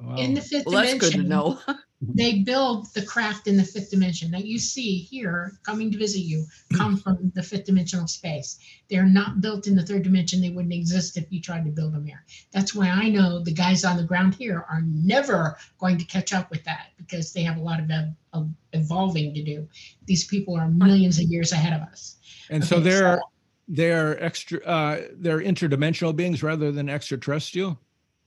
[0.00, 0.16] Wow.
[0.16, 1.20] in the fifth Well, that's dimension.
[1.22, 1.58] good to know.
[2.02, 6.18] they build the craft in the fifth dimension that you see here coming to visit
[6.20, 6.44] you
[6.76, 8.58] come from the fifth dimensional space.
[8.90, 10.42] They're not built in the third dimension.
[10.42, 12.22] They wouldn't exist if you tried to build them here.
[12.52, 16.34] That's why I know the guys on the ground here are never going to catch
[16.34, 19.66] up with that because they have a lot of, ev- of evolving to do.
[20.04, 22.16] These people are millions of years ahead of us.
[22.50, 23.20] And so they're
[23.68, 27.80] they're extra uh they're interdimensional beings rather than extraterrestrial.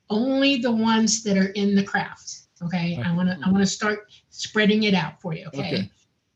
[0.10, 2.41] Only the ones that are in the craft.
[2.62, 5.48] Okay, I want to I want to start spreading it out for you.
[5.48, 5.91] Okay, Okay.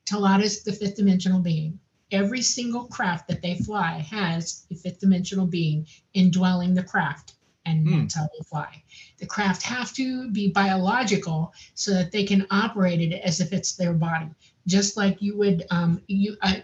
[0.06, 1.80] Talata's the fifth dimensional being.
[2.12, 7.34] Every single craft that they fly has a fifth dimensional being indwelling the craft,
[7.66, 8.84] and that's how they fly.
[9.18, 13.76] The craft have to be biological so that they can operate it as if it's
[13.76, 14.30] their body,
[14.68, 15.66] just like you would.
[15.72, 16.56] Um, you uh,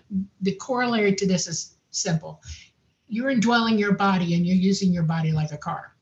[0.41, 2.41] the corollary to this is simple.
[3.08, 5.95] You're indwelling your body and you're using your body like a car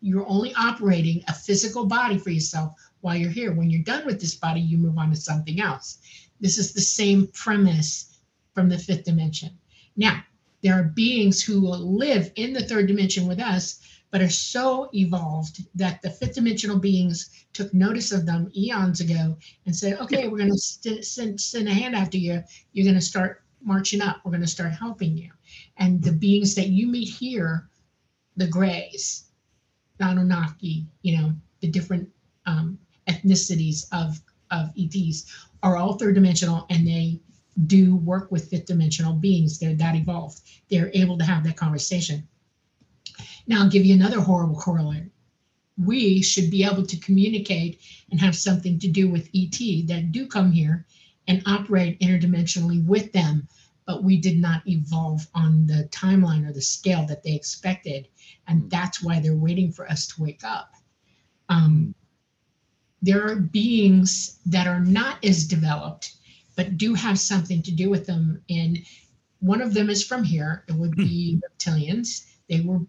[0.00, 3.52] you're only operating a physical body for yourself while you're here.
[3.52, 5.98] When you're done with this body, you move on to something else.
[6.40, 8.18] This is the same premise
[8.54, 9.50] from the fifth dimension.
[9.96, 10.22] Now,
[10.62, 13.80] there are beings who will live in the third dimension with us,
[14.10, 19.36] but are so evolved that the fifth dimensional beings took notice of them eons ago
[19.66, 22.42] and said, okay, we're going to st- send, send a hand after you.
[22.72, 24.20] You're going to start marching up.
[24.24, 25.30] We're going to start helping you.
[25.76, 27.68] And the beings that you meet here,
[28.36, 29.24] the grays,
[30.00, 32.08] Anunnaki, you know, the different
[32.46, 35.26] um, ethnicities of of ETs
[35.62, 37.20] are all third dimensional, and they
[37.66, 39.58] do work with fifth dimensional beings.
[39.58, 40.40] They're that evolved.
[40.70, 42.26] They're able to have that conversation.
[43.46, 45.10] Now, I'll give you another horrible corollary.
[45.76, 47.80] We should be able to communicate
[48.10, 49.58] and have something to do with ET
[49.88, 50.86] that do come here
[51.26, 53.48] and operate interdimensionally with them,
[53.88, 58.06] but we did not evolve on the timeline or the scale that they expected
[58.46, 58.70] and mm.
[58.70, 60.74] that's why they're waiting for us to wake up.
[61.48, 61.94] Um, mm.
[63.02, 66.12] there are beings that are not as developed,
[66.54, 68.42] but do have something to do with them.
[68.50, 68.78] And
[69.40, 70.64] one of them is from here.
[70.68, 71.04] It would hmm.
[71.04, 72.26] be reptilians.
[72.48, 72.80] They were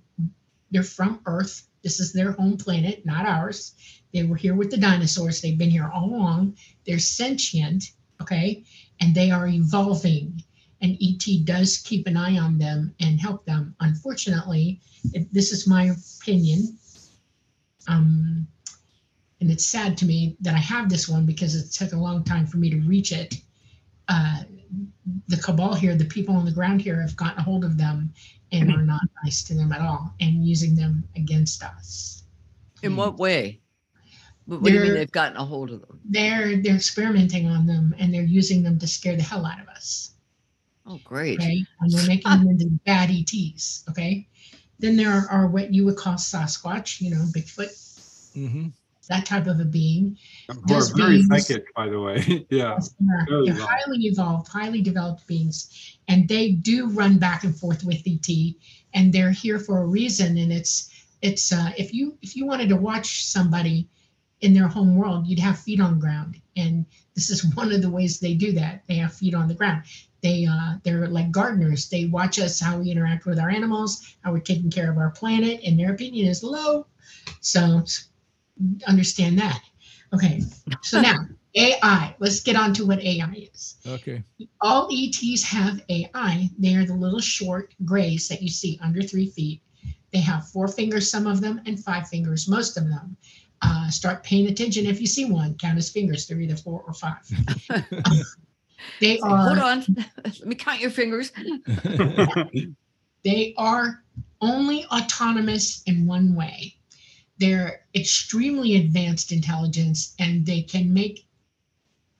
[0.72, 1.68] they're from Earth.
[1.84, 3.74] This is their home planet, not ours.
[4.14, 5.42] They were here with the dinosaurs.
[5.42, 6.58] They've been here all along.
[6.86, 8.64] They're sentient, okay,
[9.00, 10.44] and they are evolving.
[10.82, 13.76] And ET does keep an eye on them and help them.
[13.80, 14.82] Unfortunately,
[15.13, 16.78] it- this is my opinion.
[17.88, 18.48] Um,
[19.42, 22.24] and it's sad to me that I have this one because it took a long
[22.24, 23.42] time for me to reach it.
[24.08, 24.44] Uh,
[25.28, 28.13] the cabal here, the people on the ground here, have gotten a hold of them
[28.52, 32.24] and are not nice to them at all and using them against us.
[32.84, 33.62] In what way?
[34.46, 36.00] What, do you mean they've gotten a hold of them?
[36.06, 39.68] They're they're experimenting on them and they're using them to scare the hell out of
[39.68, 40.15] us.
[40.89, 41.39] Oh, great.
[41.39, 43.84] Okay, and they're making them into bad ETs.
[43.89, 44.28] Okay,
[44.80, 48.67] then there are, are what you would call Sasquatch, you know, Bigfoot, hmm
[49.10, 50.15] that type of a being.
[50.47, 52.45] Who are Those very beings- psychic, by the way.
[52.52, 52.78] yeah.
[52.99, 53.67] They're, they're well.
[53.67, 58.28] highly evolved, highly developed beings, and they do run back and forth with ET,
[58.93, 60.38] and they're here for a reason.
[60.38, 60.91] And it's
[61.23, 63.89] it's uh, if you if you wanted to watch somebody
[64.41, 67.82] in their home world, you'd have feet on the ground, and this is one of
[67.82, 68.84] the ways they do that.
[68.88, 69.84] They have feet on the ground.
[70.21, 71.89] They uh, they're like gardeners.
[71.89, 75.12] They watch us how we interact with our animals, how we're taking care of our
[75.12, 76.86] planet, and their opinion is low.
[77.41, 77.84] So
[78.88, 79.62] understand that.
[80.13, 80.41] Okay,
[80.82, 81.15] so now
[81.55, 82.15] AI.
[82.19, 83.77] Let's get on to what AI is.
[83.88, 84.23] Okay.
[84.62, 86.49] All ETs have AI.
[86.58, 89.62] They are the little short grays that you see under three feet.
[90.12, 93.15] They have four fingers, some of them, and five fingers, most of them.
[93.62, 95.55] Uh, start paying attention if you see one.
[95.55, 96.27] Count his fingers.
[96.27, 97.27] They're either four or five.
[99.00, 99.86] they Say, Hold on.
[100.24, 101.32] Let me count your fingers.
[103.24, 104.04] they are
[104.42, 106.76] only autonomous in one way.
[107.38, 111.26] They're extremely advanced intelligence and they can make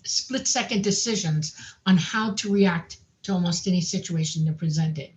[0.04, 5.10] split second decisions on how to react to almost any situation they're presented.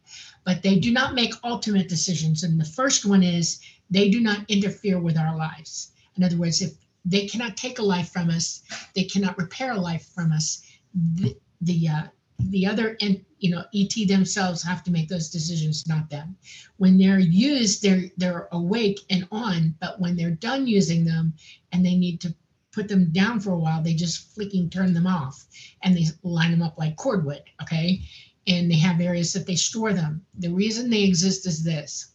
[0.44, 2.42] But they do not make ultimate decisions.
[2.42, 5.92] And the first one is they do not interfere with our lives.
[6.16, 6.72] In other words, if
[7.04, 8.62] they cannot take a life from us,
[8.94, 10.62] they cannot repair a life from us.
[10.94, 12.02] The, the uh,
[12.50, 16.36] the other and you know et themselves have to make those decisions not them.
[16.76, 21.34] When they're used they're they're awake and on but when they're done using them
[21.72, 22.34] and they need to
[22.72, 25.44] put them down for a while they just flicking turn them off
[25.82, 28.00] and they line them up like cordwood okay?
[28.46, 30.26] And they have areas that they store them.
[30.38, 32.11] The reason they exist is this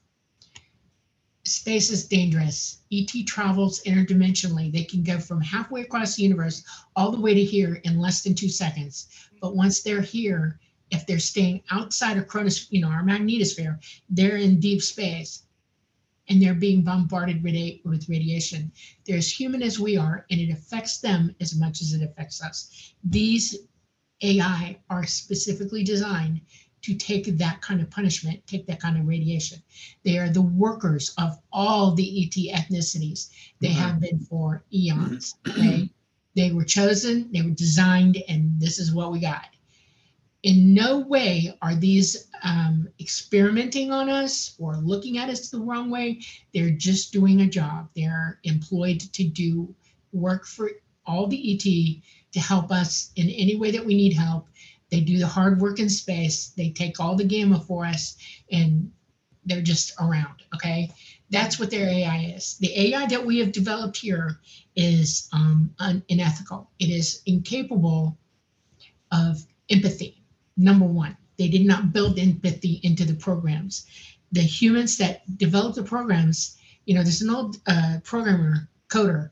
[1.47, 6.63] space is dangerous et travels interdimensionally they can go from halfway across the universe
[6.95, 9.07] all the way to here in less than two seconds
[9.41, 10.59] but once they're here,
[10.91, 13.79] if they're staying outside of Cronus, you know, our magnetosphere,
[14.09, 15.43] they're in deep space.
[16.29, 18.71] and they're being bombarded with radiation.
[19.05, 22.43] They're as human as we are, and it affects them as much as it affects
[22.43, 22.93] us.
[23.03, 23.55] These
[24.21, 26.41] AI are specifically designed
[26.81, 29.61] to take that kind of punishment, take that kind of radiation.
[30.03, 33.29] They are the workers of all the ET ethnicities.
[33.59, 35.35] They have been for eons.
[35.47, 35.89] Okay.
[36.35, 39.47] They were chosen, they were designed, and this is what we got.
[40.43, 45.89] In no way are these um, experimenting on us or looking at us the wrong
[45.89, 46.21] way.
[46.53, 47.89] They're just doing a job.
[47.95, 49.73] They're employed to do
[50.13, 50.69] work for
[51.07, 51.63] all the ET
[52.33, 54.47] to help us in any way that we need help.
[54.89, 56.49] They do the hard work in space.
[56.49, 58.17] They take all the gamma for us
[58.51, 58.91] and
[59.45, 60.43] they're just around.
[60.55, 60.91] Okay.
[61.29, 62.57] That's what their AI is.
[62.59, 64.39] The AI that we have developed here
[64.75, 66.69] is um, un- unethical.
[66.79, 68.17] It is incapable
[69.11, 70.23] of empathy.
[70.55, 73.85] Number one, they did not build empathy into the programs.
[74.31, 79.31] The humans that developed the programs, you know, there's an old uh, programmer, coder,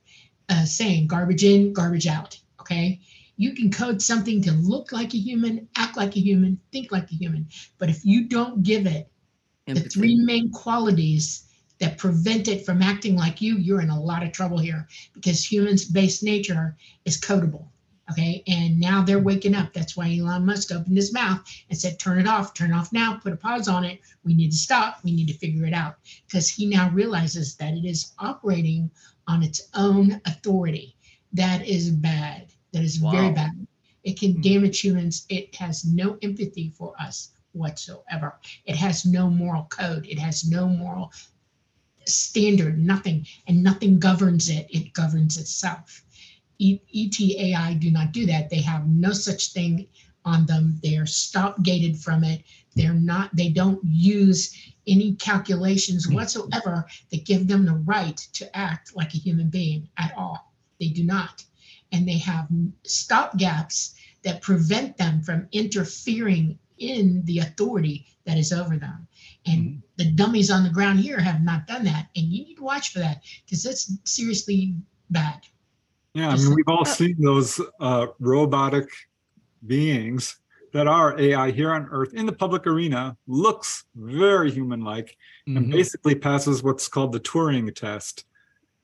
[0.49, 2.39] uh, saying garbage in, garbage out.
[2.59, 2.99] Okay.
[3.37, 7.11] You can code something to look like a human, act like a human, think like
[7.11, 7.47] a human.
[7.77, 9.09] But if you don't give it
[9.65, 11.43] the three main qualities
[11.79, 15.51] that prevent it from acting like you, you're in a lot of trouble here because
[15.51, 17.67] humans' base nature is codable.
[18.11, 18.43] Okay.
[18.47, 19.73] And now they're waking up.
[19.73, 22.93] That's why Elon Musk opened his mouth and said, turn it off, turn it off
[22.93, 23.99] now, put a pause on it.
[24.23, 24.99] We need to stop.
[25.03, 25.95] We need to figure it out
[26.27, 28.91] because he now realizes that it is operating
[29.27, 30.95] on its own authority.
[31.33, 32.51] That is bad.
[32.75, 33.67] That is very bad.
[34.03, 34.41] It can Hmm.
[34.41, 35.25] damage humans.
[35.29, 38.37] It has no empathy for us whatsoever.
[38.65, 40.05] It has no moral code.
[40.05, 41.13] It has no moral
[42.05, 44.67] standard, nothing, and nothing governs it.
[44.69, 46.03] It governs itself.
[46.59, 48.49] E- ETAI do not do that.
[48.49, 49.87] They have no such thing
[50.25, 50.77] on them.
[50.83, 52.43] They are stop gated from it.
[52.75, 54.53] They're not, they don't use
[54.85, 60.13] any calculations whatsoever that give them the right to act like a human being at
[60.17, 60.53] all.
[60.79, 61.45] They do not.
[61.91, 62.47] And they have
[62.83, 69.07] stop gaps that prevent them from interfering in the authority that is over them.
[69.45, 72.07] And the dummies on the ground here have not done that.
[72.15, 74.75] And you need to watch for that because that's seriously
[75.09, 75.41] bad.
[76.13, 78.89] Yeah, I Just- mean, we've all seen those uh, robotic
[79.67, 80.37] beings
[80.73, 85.15] that are AI here on Earth in the public arena, looks very human-like,
[85.47, 85.71] and Mhm.
[85.71, 88.25] basically passes what's called the Turing test,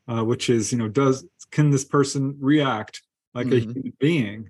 [0.07, 3.01] uh, which is, you know, does can this person react
[3.33, 3.73] like a Mhm.
[3.75, 4.49] human being?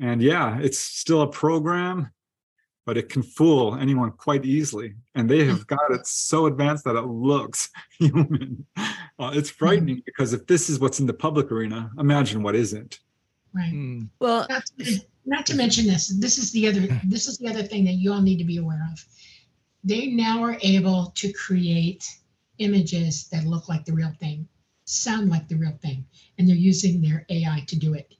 [0.00, 2.10] And yeah, it's still a program,
[2.84, 4.94] but it can fool anyone quite easily.
[5.14, 8.66] And they have got it so advanced that it looks human.
[9.18, 13.00] Uh, it's frightening because if this is what's in the public arena, imagine what isn't.
[13.54, 13.72] Right.
[13.72, 14.08] Mm.
[14.20, 17.62] Well, Not to, not to mention this, this is the other, this is the other
[17.62, 19.02] thing that you all need to be aware of.
[19.82, 22.04] They now are able to create
[22.58, 24.46] images that look like the real thing,
[24.86, 26.04] sound like the real thing,
[26.38, 28.14] and they're using their AI to do it.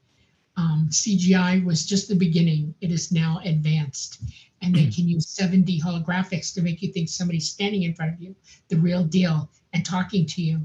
[0.56, 2.74] Um, CGI was just the beginning.
[2.80, 4.22] It is now advanced,
[4.62, 8.20] and they can use 7D holographics to make you think somebody's standing in front of
[8.20, 8.34] you,
[8.68, 10.60] the real deal, and talking to you.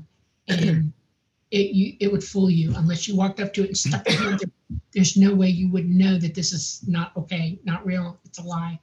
[0.47, 0.93] And
[1.51, 4.17] it you it would fool you unless you walked up to it and stuck your
[4.17, 4.51] hand in
[4.93, 8.19] there's no way you would know that this is not okay, not real.
[8.25, 8.79] It's a lie.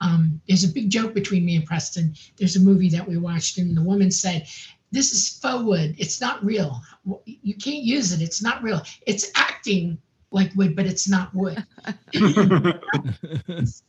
[0.00, 2.14] Um, there's a big joke between me and Preston.
[2.36, 4.46] There's a movie that we watched, and the woman said,
[4.90, 5.94] "This is faux wood.
[5.98, 6.80] It's not real.
[7.24, 8.22] You can't use it.
[8.22, 8.82] It's not real.
[9.06, 9.98] It's acting
[10.30, 11.64] like wood, but it's not wood."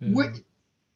[0.00, 0.32] We're,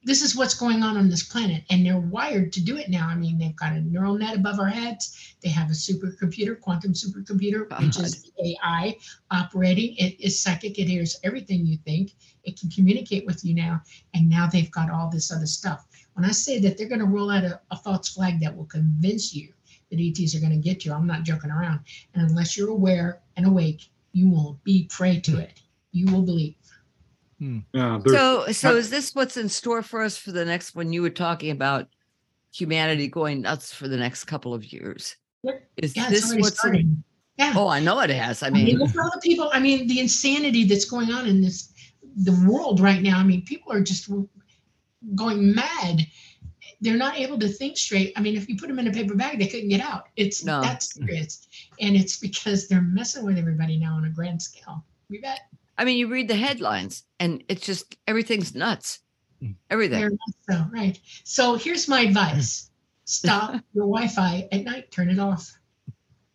[0.05, 3.09] this is what's going on on this planet, and they're wired to do it now.
[3.09, 5.35] I mean, they've got a neural net above our heads.
[5.42, 8.97] They have a supercomputer, quantum supercomputer, which is AI
[9.31, 9.97] operating.
[9.97, 10.79] It is psychic.
[10.79, 12.12] It hears everything you think.
[12.44, 13.83] It can communicate with you now,
[14.14, 15.87] and now they've got all this other stuff.
[16.18, 18.64] When I say that they're going to roll out a, a false flag that will
[18.64, 19.52] convince you
[19.88, 21.78] that ETs are going to get you, I'm not joking around.
[22.12, 25.40] And unless you're aware and awake, you will be prey to hmm.
[25.42, 25.62] it.
[25.92, 26.57] You will believe.
[27.38, 27.59] Hmm.
[27.72, 30.92] yeah, there's, so so is this what's in store for us for the next when
[30.92, 31.87] you were talking about
[32.52, 35.14] humanity going nuts for the next couple of years?
[35.76, 37.04] Is Yeah, this already what's in, starting.
[37.37, 37.52] Yeah.
[37.54, 38.42] Oh, I know it has.
[38.42, 39.50] I I mean, mean, look at all the people.
[39.52, 41.72] I mean, the insanity that's going on in this
[42.16, 43.20] the world right now.
[43.20, 44.11] I mean, people are just
[45.14, 46.07] going mad.
[46.81, 48.13] They're not able to think straight.
[48.17, 50.04] I mean, if you put them in a paper bag, they couldn't get out.
[50.17, 50.61] It's No.
[50.61, 51.46] that serious,
[51.81, 54.85] and it's because they're messing with everybody now on a grand scale.
[55.11, 55.40] We bet
[55.77, 58.98] I mean, you read the headlines and it's just everything's nuts.
[59.71, 60.00] Everything.
[60.00, 60.98] they're not so right.
[61.25, 62.71] So here's my advice:
[63.04, 64.90] stop your Wi-Fi at night.
[64.90, 65.52] Turn it off.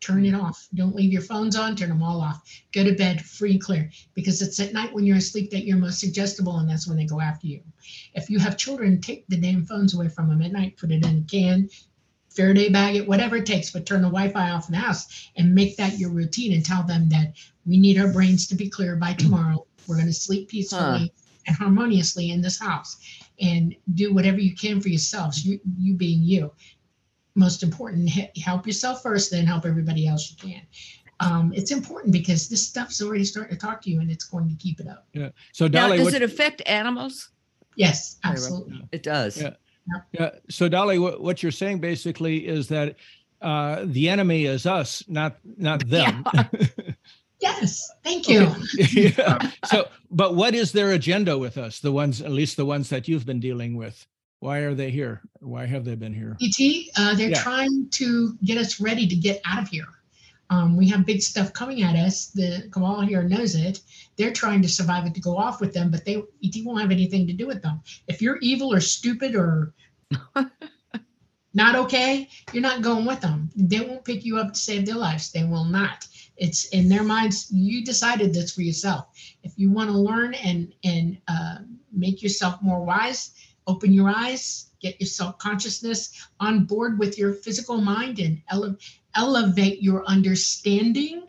[0.03, 0.67] Turn it off.
[0.73, 1.77] Don't leave your phones on.
[1.77, 2.43] Turn them all off.
[2.73, 5.77] Go to bed free and clear because it's at night when you're asleep that you're
[5.77, 7.61] most suggestible, and that's when they go after you.
[8.13, 10.75] If you have children, take the damn phones away from them at night.
[10.75, 11.69] Put it in a can.
[12.29, 15.55] Faraday bag it, whatever it takes, but turn the Wi-Fi off in the house and
[15.55, 17.33] make that your routine and tell them that
[17.65, 19.65] we need our brains to be clear by tomorrow.
[19.87, 21.13] We're going to sleep peacefully
[21.47, 22.97] and harmoniously in this house
[23.39, 26.51] and do whatever you can for yourselves, you, you being you.
[27.35, 30.61] Most important, help yourself first, then help everybody else you can.
[31.19, 34.49] Um, it's important because this stuff's already starting to talk to you and it's going
[34.49, 35.07] to keep it up.
[35.13, 35.29] Yeah.
[35.51, 37.29] So Now, Dolly, does what, it affect animals?
[37.75, 38.33] Yes, Right, right.
[38.33, 38.87] absolutely.
[38.91, 39.41] It does.
[39.41, 39.53] Yeah.
[40.11, 42.95] yeah, so Dolly, what, what you're saying basically is that
[43.41, 46.23] uh, the enemy is us, not not them.
[47.43, 48.43] Yes, thank you.
[48.43, 49.13] Okay.
[49.17, 49.51] yeah.
[49.65, 51.81] So, but what is their agenda with us?
[51.81, 54.07] The ones, at least the ones that you've been dealing with.
[54.43, 55.21] Why are they here?
[55.39, 56.35] Why have they been here?
[56.41, 57.41] ET, uh, they're Yeah.
[57.41, 59.87] trying to get us ready to get out of here.
[60.49, 62.25] Um, we have big stuff coming at us.
[62.25, 63.79] The cabal here knows it.
[64.17, 66.91] They're trying to survive it to go off with them, but they ET won't have
[66.91, 67.79] anything to do with them.
[68.09, 69.73] If you're evil or stupid or
[71.53, 73.49] not okay, you're not going with them.
[73.55, 75.31] They won't pick you up to save their lives.
[75.31, 76.05] They will not.
[76.35, 77.49] It's in their minds.
[77.49, 79.07] You decided this for yourself.
[79.43, 81.59] If you want to learn and and uh,
[81.93, 83.31] make yourself more wise,
[83.67, 88.77] open your eyes, get your self consciousness on board with your physical mind, and ele-
[89.15, 91.27] elevate your understanding.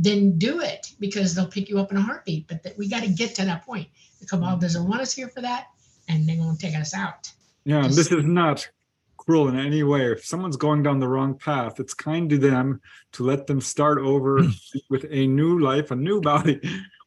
[0.00, 2.46] Then do it because they'll pick you up in a heartbeat.
[2.46, 3.88] But that we got to get to that point.
[4.20, 4.60] The cabal mm-hmm.
[4.60, 5.66] doesn't want us here for that,
[6.08, 7.32] and they're going to take us out.
[7.64, 8.68] Yeah, and this is not
[9.28, 10.10] cruel in any way.
[10.10, 12.80] If someone's going down the wrong path, it's kind to them
[13.12, 14.54] to let them start over mm.
[14.88, 16.60] with a new life, a new body.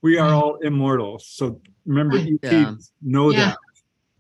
[0.04, 0.36] We are mm.
[0.36, 1.18] all immortal.
[1.18, 2.34] So remember, Right.
[2.44, 2.76] ETs Yeah.
[3.02, 3.46] know Yeah.
[3.46, 3.58] that.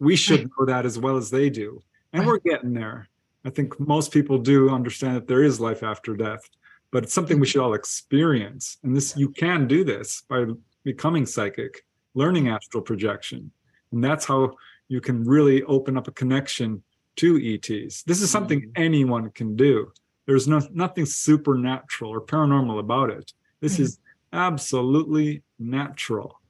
[0.01, 1.79] We should know that as well as they do.
[2.11, 3.07] And we're getting there.
[3.45, 6.41] I think most people do understand that there is life after death,
[6.89, 8.77] but it's something we should all experience.
[8.83, 10.45] And this, you can do this by
[10.83, 11.85] becoming psychic,
[12.15, 13.51] learning astral projection.
[13.91, 14.53] And that's how
[14.87, 16.81] you can really open up a connection
[17.17, 18.01] to ETs.
[18.01, 19.91] This is something anyone can do.
[20.25, 23.33] There's no nothing supernatural or paranormal about it.
[23.59, 23.81] This Mhm.
[23.81, 23.99] is
[24.33, 26.40] absolutely natural.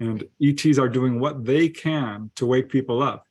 [0.00, 3.26] And ETs are doing what they can to wake people up.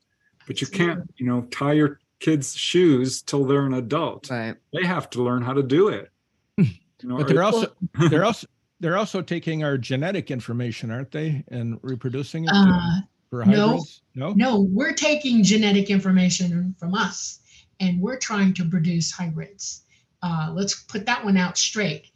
[0.48, 4.30] But you can't, you know, tie your kids' shoes till they're an adult.
[4.30, 4.56] Right.
[4.74, 6.12] They have to learn how to do it.
[6.58, 6.68] You
[7.04, 7.68] know, But they're or- also
[8.10, 8.48] they're also
[8.82, 13.00] they're also taking our genetic information, aren't they, and reproducing it Uh,
[13.30, 13.84] for no.
[14.16, 14.34] No.
[14.34, 17.40] No, we're taking genetic information from us
[17.80, 19.84] and we're trying to produce hybrids.
[20.22, 22.12] Uh, let's put that one out straight.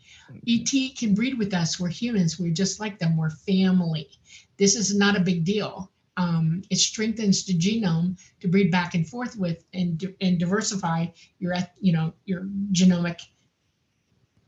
[0.48, 1.80] ET can breed with us.
[1.80, 2.40] We're humans.
[2.40, 3.18] We're just like them.
[3.18, 4.10] We're family.
[4.58, 5.92] This is not a big deal.
[6.18, 11.08] Um, it strengthens the genome to breed back and forth with and and diversify
[11.40, 13.20] your you know your genomic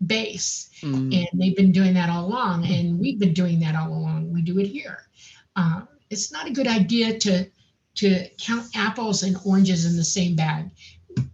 [0.05, 1.15] base Mm.
[1.15, 4.41] and they've been doing that all along and we've been doing that all along we
[4.41, 5.07] do it here
[5.55, 7.49] uh, it's not a good idea to
[7.95, 10.69] to count apples and oranges in the same bag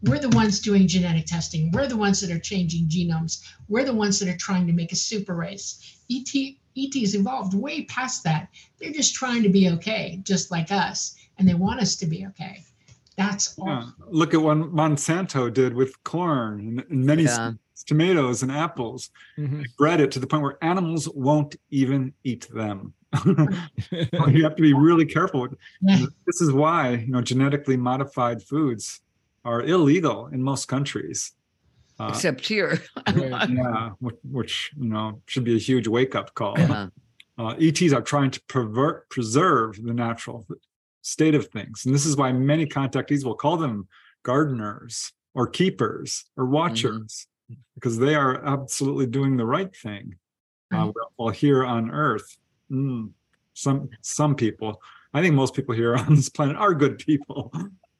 [0.04, 3.94] we're the ones doing genetic testing we're the ones that are changing genomes we're the
[3.94, 6.28] ones that are trying to make a super race et
[6.78, 8.48] et has evolved way past that
[8.80, 12.26] they're just trying to be okay just like us and they want us to be
[12.26, 12.64] okay
[13.18, 13.84] that's all yeah.
[14.10, 17.52] Look at what Monsanto did with corn and, and many Yeah.
[17.86, 19.10] tomatoes and apples.
[19.38, 19.66] Mhm.
[19.78, 22.94] bred it to the point where animals won't even eat them.
[23.26, 25.48] you have to be really careful.
[25.82, 26.06] Yeah.
[26.26, 29.02] This is why you know genetically modified foods
[29.44, 31.34] are illegal in most countries.
[32.00, 32.82] Uh, Except here.
[33.16, 33.50] Right.
[33.50, 36.56] yeah, which, which you know should be a huge wake up call.
[36.58, 36.88] Yeah.
[37.38, 40.46] Uh, ETs are trying to pervert, preserve the natural
[41.02, 43.88] state of things, and this is why many contactees will call them
[44.24, 47.28] gardeners or keepers or watchers
[47.76, 50.16] because they are absolutely doing the right thing
[50.74, 50.94] uh, Right.
[51.16, 52.38] while here on Earth.
[52.72, 53.12] Mm,
[53.54, 54.82] some some people,
[55.14, 57.52] I think most people here on this planet are good people,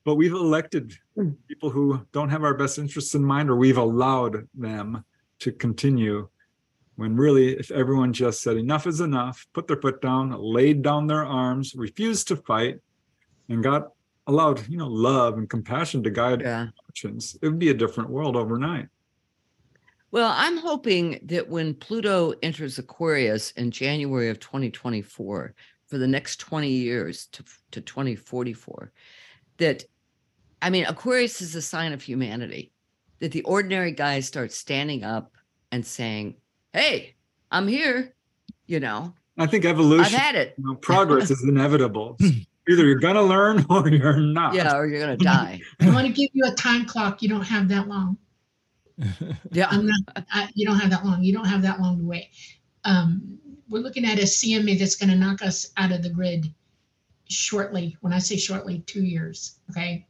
[0.04, 1.32] but we've elected hmm.
[1.48, 5.04] people who don't have our best interests in mind, or we've allowed them
[5.40, 6.28] to continue.
[6.96, 11.08] When really, if everyone just said enough is enough, put their foot down, laid down
[11.08, 12.80] their arms, refused to fight,
[13.50, 13.90] and got
[14.28, 16.68] allowed, you know, love and compassion to guide Yeah.
[16.90, 18.88] actions, it would be a different world overnight.
[20.12, 25.56] Well, I'm hoping that when Pluto enters Aquarius in January of 2024,
[25.88, 28.92] for the next 20 years to, to 2044,
[29.58, 29.84] that
[30.62, 32.72] I mean, Aquarius is a sign of humanity,
[33.20, 35.34] that the ordinary guys start standing up
[35.72, 36.36] and saying,
[36.74, 37.16] Hey,
[37.52, 38.14] I'm here.
[38.68, 40.54] You know, I think evolution, I've evolution, had it.
[40.58, 42.18] you know, progress is inevitable.
[42.70, 44.54] Either you're gonna learn or you're not.
[44.54, 45.60] Yeah, or you're going to die.
[45.82, 48.18] i want to give you a time clock you don't have that long
[49.52, 49.68] Yeah.
[49.70, 51.24] I'm not, I, you don't have that long.
[51.24, 52.30] You don't have that long to wait.
[52.86, 53.40] Um,
[53.70, 56.54] we're looking at a CMA that's going to knock us out of the grid
[57.30, 57.98] shortly.
[58.02, 59.60] When I say shortly, two years.
[59.70, 60.06] Okay.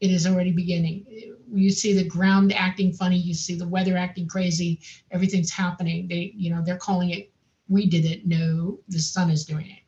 [0.00, 1.06] It is already beginning.
[1.52, 3.16] You see the ground acting funny.
[3.16, 4.80] You see the weather acting crazy.
[5.10, 6.08] Everything's happening.
[6.08, 7.30] They, you know, they're calling it.
[7.68, 8.26] We did it.
[8.26, 9.82] No, the sun is doing it.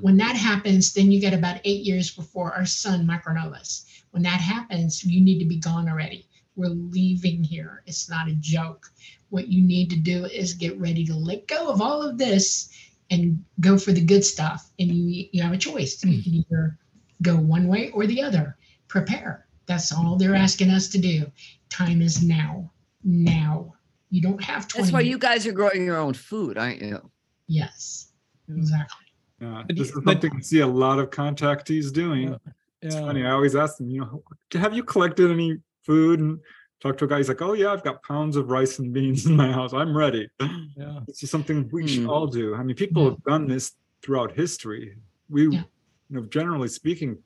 [0.00, 3.84] When that happens, then you get about eight years before our sun micronovas.
[4.10, 6.28] When that happens, you need to be gone already.
[6.56, 7.82] We're leaving here.
[7.86, 8.90] It's not a joke.
[9.30, 12.68] What you need to do is get ready to let go of all of this
[13.10, 14.70] and go for the good stuff.
[14.78, 16.04] And you you have a choice.
[16.04, 16.78] You can either
[17.22, 18.56] go one way or the other.
[18.96, 19.46] Prepare.
[19.64, 21.24] That's all they're asking us to do.
[21.70, 22.70] Time is now.
[23.02, 23.72] Now.
[24.10, 27.00] You don't have 20 That's why you guys are growing your own food, aren't you?
[27.48, 28.12] Yes.
[28.54, 29.06] Exactly.
[29.40, 32.36] Yeah, But this you- is something I see a lot of contactees doing.
[32.82, 33.00] It's Yeah.
[33.00, 33.24] funny.
[33.24, 34.22] I always ask them, you know,
[34.60, 36.20] have you collected any food?
[36.20, 36.38] And
[36.80, 37.16] talk to a guy.
[37.16, 39.72] He's like, oh yeah, I've got pounds of rice and beans in my house.
[39.72, 40.28] I'm ready.
[40.76, 41.00] Yeah.
[41.08, 42.10] It's just something we should Hmm.
[42.10, 42.54] all do.
[42.54, 43.10] I mean, people Yeah.
[43.10, 43.72] have done this
[44.02, 44.98] throughout history.
[45.30, 45.62] We, Yeah.
[46.10, 47.16] you know, generally speaking,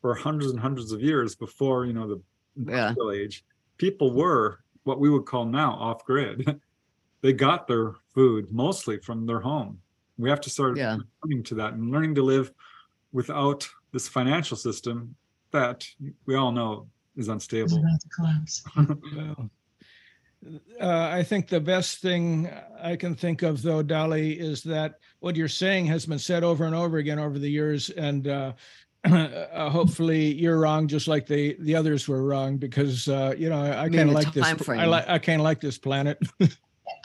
[0.00, 2.22] for hundreds and hundreds of years before, you know, the
[2.56, 2.88] Yeah.
[2.90, 3.44] industrial age,
[3.76, 6.60] people were what we would call now off grid.
[7.20, 9.80] they got their food mostly from their home.
[10.16, 10.98] We have to start Yeah.
[11.22, 12.52] learning to that and learning to live
[13.12, 15.14] without this financial system
[15.50, 15.86] that
[16.26, 17.78] we all know is unstable.
[17.78, 18.62] about to collapse.
[19.16, 19.50] Well,
[20.80, 22.48] uh, I think the best thing
[22.80, 26.64] I can think of, though, Dolly, is that what you're saying has been said over
[26.64, 28.52] and over again over the years, and uh,
[29.04, 33.60] uh, hopefully you're wrong, just like the the others were wrong, because uh, you know
[33.60, 34.44] I, I mean kind of like this.
[34.44, 34.90] time I frame.
[34.90, 36.18] like I kind of like this planet.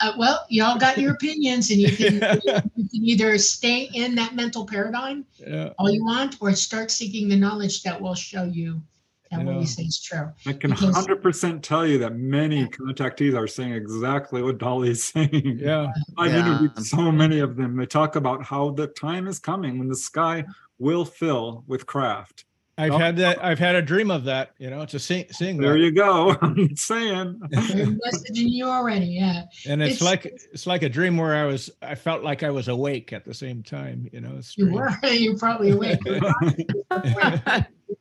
[0.00, 4.34] Uh, well, y'all got your opinions, and you can you can either stay in that
[4.34, 8.82] mental paradigm yeah, all you want, or start seeking the knowledge that will show you
[9.30, 9.58] that what Yeah.
[9.60, 10.30] we say is true.
[10.46, 12.66] I can Because- hundred percent tell you that many Yeah.
[12.68, 15.58] contactees are saying exactly what Dolly is saying.
[15.62, 16.46] yeah, I've Yeah.
[16.46, 17.76] interviewed so many of them.
[17.76, 20.44] They talk about how the time is coming when the sky
[20.78, 22.44] will fill with craft.
[22.76, 22.98] I've Oh.
[22.98, 23.42] had that.
[23.44, 24.50] I've had a dream of that.
[24.58, 26.36] You know, to see, seeing There that, you go.
[26.42, 27.40] I'm saying.
[27.50, 29.06] They're messaging you already.
[29.06, 29.44] Yeah.
[29.68, 31.70] and it's, it's- like it's like a dream where I was.
[31.82, 34.08] I felt like I was awake at the same time.
[34.12, 34.90] You know, you were.
[35.08, 36.00] You're probably awake.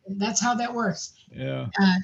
[0.07, 1.13] That's how that works.
[1.31, 1.95] Yeah, uh,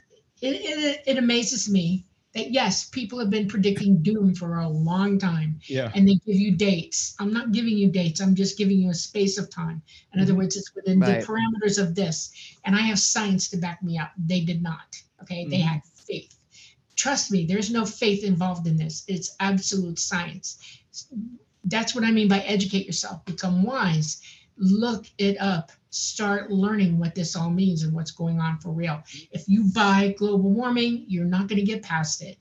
[0.42, 5.18] It, it, it amazes me that yes, people have been predicting doom for a long
[5.18, 5.60] time.
[5.68, 7.16] yeah, and they give you dates.
[7.20, 8.22] I'm not giving you dates.
[8.22, 9.82] I'm just giving you a space of time.
[10.14, 10.38] In other Mhm.
[10.38, 11.22] words, it's within Right.
[11.22, 12.32] the parameters of this.
[12.66, 14.12] And I have science to back me up.
[14.18, 15.02] They did not.
[15.24, 15.46] Okay.
[15.48, 15.64] They Mhm.
[15.68, 16.36] had faith.
[16.96, 19.04] Trust me, there's no faith involved in this.
[19.08, 20.58] It's absolute science.
[21.64, 24.22] That's what I mean by educate yourself, become wise,
[24.60, 29.02] look it up, start learning what this all means and what's going on for real.
[29.32, 32.38] If you buy global warming, you're not going to get past it.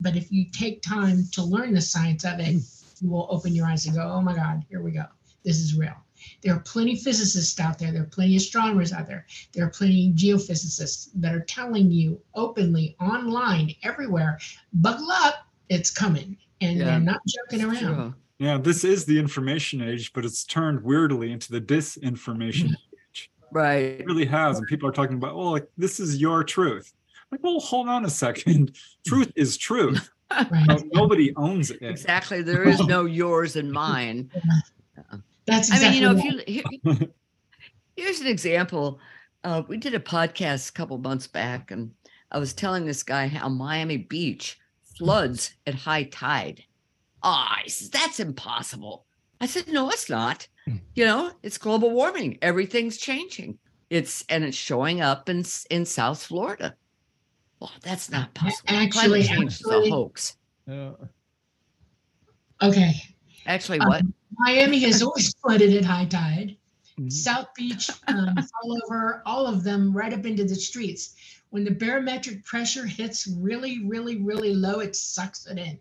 [0.00, 2.56] But if you take time to learn the science of it,
[3.00, 5.04] you will open your eyes and go, oh my God, here we go.
[5.44, 5.94] This is real.
[6.42, 7.92] There are plenty of physicists out there.
[7.92, 9.26] There are plenty of astronomers out there.
[9.52, 14.38] There are plenty of geophysicists that are telling you openly, online, everywhere,
[14.72, 16.36] buckle up, it's coming.
[16.60, 16.84] And Yeah.
[16.84, 18.14] they're not joking around.
[18.44, 22.70] Yeah, this is the information age, but it's turned weirdly into the disinformation
[23.10, 23.30] age.
[23.50, 24.00] Right.
[24.00, 24.58] It really has.
[24.58, 26.92] And people are talking about, oh, like this is your truth.
[27.32, 28.76] Like, well, hold on a second.
[29.06, 30.10] Truth is truth.
[30.30, 30.66] Right.
[30.66, 31.80] No- Nobody owns it.
[31.82, 32.42] Exactly.
[32.42, 34.30] There is no yours and mine.
[35.46, 36.42] That's I mean, you know, right.
[36.46, 37.08] if you here-
[37.96, 38.98] here's an example.
[39.44, 41.92] Uh, we did a podcast a couple months back, and
[42.32, 44.58] I was telling this guy how Miami Beach
[44.98, 46.64] floods at high tide.
[47.24, 49.06] Ah, he says that's impossible.
[49.40, 50.46] I said, no, it's not.
[50.66, 50.76] Hmm.
[50.94, 52.38] You know, it's global warming.
[52.42, 53.58] Everything's changing.
[53.90, 56.76] It's and it's showing up in in South Florida.
[57.60, 58.68] Well, that's not possible.
[58.74, 58.90] actually-
[59.22, 60.36] Climate change is actually- a hoax.
[60.66, 60.92] yeah.
[62.62, 62.92] Okay.
[63.46, 64.02] Actually, Um, what?
[64.38, 66.56] Miami has always flooded at high tide.
[66.98, 67.12] Mhm.
[67.12, 71.14] South Beach, um, all over, all of them, right up into the streets.
[71.50, 75.78] When the barometric pressure hits really, really, really low, it sucks it in.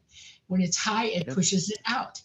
[0.47, 1.35] When it's high, it Yep.
[1.35, 2.21] pushes it out.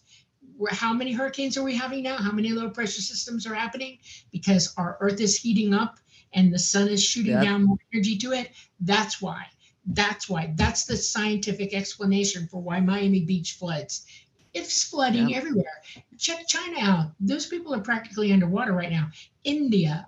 [0.57, 2.17] Where, how many hurricanes are we having now?
[2.17, 3.99] How many low pressure systems are happening?
[4.31, 5.99] Because our Earth is heating up
[6.33, 7.43] and the sun is shooting Yep.
[7.43, 8.51] down more energy to it.
[8.79, 9.45] That's why.
[9.85, 10.53] That's why.
[10.55, 14.05] That's the scientific explanation for why Miami Beach floods.
[14.53, 15.37] It's flooding Yep.
[15.37, 15.81] everywhere.
[16.17, 17.11] Check China out.
[17.19, 19.09] Those people are practically underwater right now.
[19.43, 20.07] India,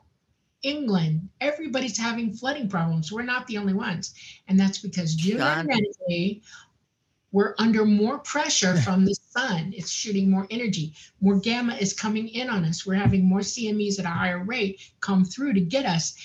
[0.64, 3.12] England, everybody's having flooding problems.
[3.12, 4.14] We're not the only ones.
[4.48, 6.42] And that's because geomagnetically,
[7.32, 9.74] we're under more pressure from the sun.
[9.76, 10.94] It's shooting more energy.
[11.22, 12.86] More gamma is coming in on us.
[12.86, 16.16] We're having more CMEs at a higher rate come through to get us.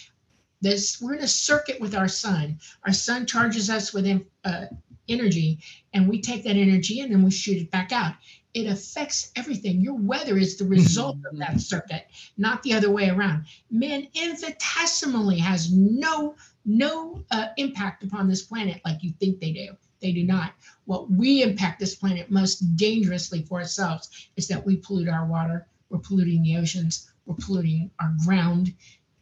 [0.61, 2.59] This we're in a circuit with our sun.
[2.87, 4.07] Our sun charges us with
[4.45, 4.67] uh,
[5.09, 5.61] energy,
[5.93, 8.15] and we take that energy and then we shoot it back out.
[8.57, 9.83] it affects everything.
[9.83, 12.07] Your weather is the result of that circuit,
[12.39, 13.45] not the other way around.
[13.71, 16.35] Man infinitesimally has no
[16.65, 19.77] no uh, impact upon this planet like you think they do.
[20.07, 20.53] They do not.
[20.85, 25.67] What we impact this planet most dangerously for ourselves is that we pollute our water,
[25.91, 28.73] we're polluting the oceans, we're polluting our ground.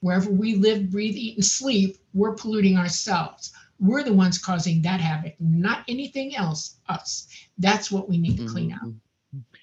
[0.01, 3.55] Wherever we live, breathe, eat, and sleep, we're polluting ourselves.
[3.81, 6.77] We're the ones causing that havoc, not anything else.
[6.87, 7.29] Us.
[7.57, 8.83] That's what we need to clean up.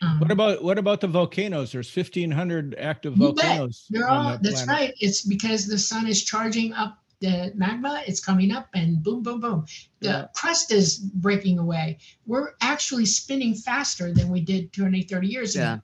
[0.02, 1.72] Um, What about what about the volcanoes?
[1.72, 3.86] There's 1,500 active volcanoes.
[3.92, 4.82] They're on all, the that's planet.
[4.82, 4.94] right.
[5.00, 9.40] It's because the sun is charging up the magma, it's coming up and boom, boom,
[9.40, 9.66] boom.
[10.00, 10.28] The Yeah.
[10.34, 12.00] crust is breaking away.
[12.26, 15.76] We're actually spinning faster than we did 20, 30 years Yeah.
[15.76, 15.84] ago.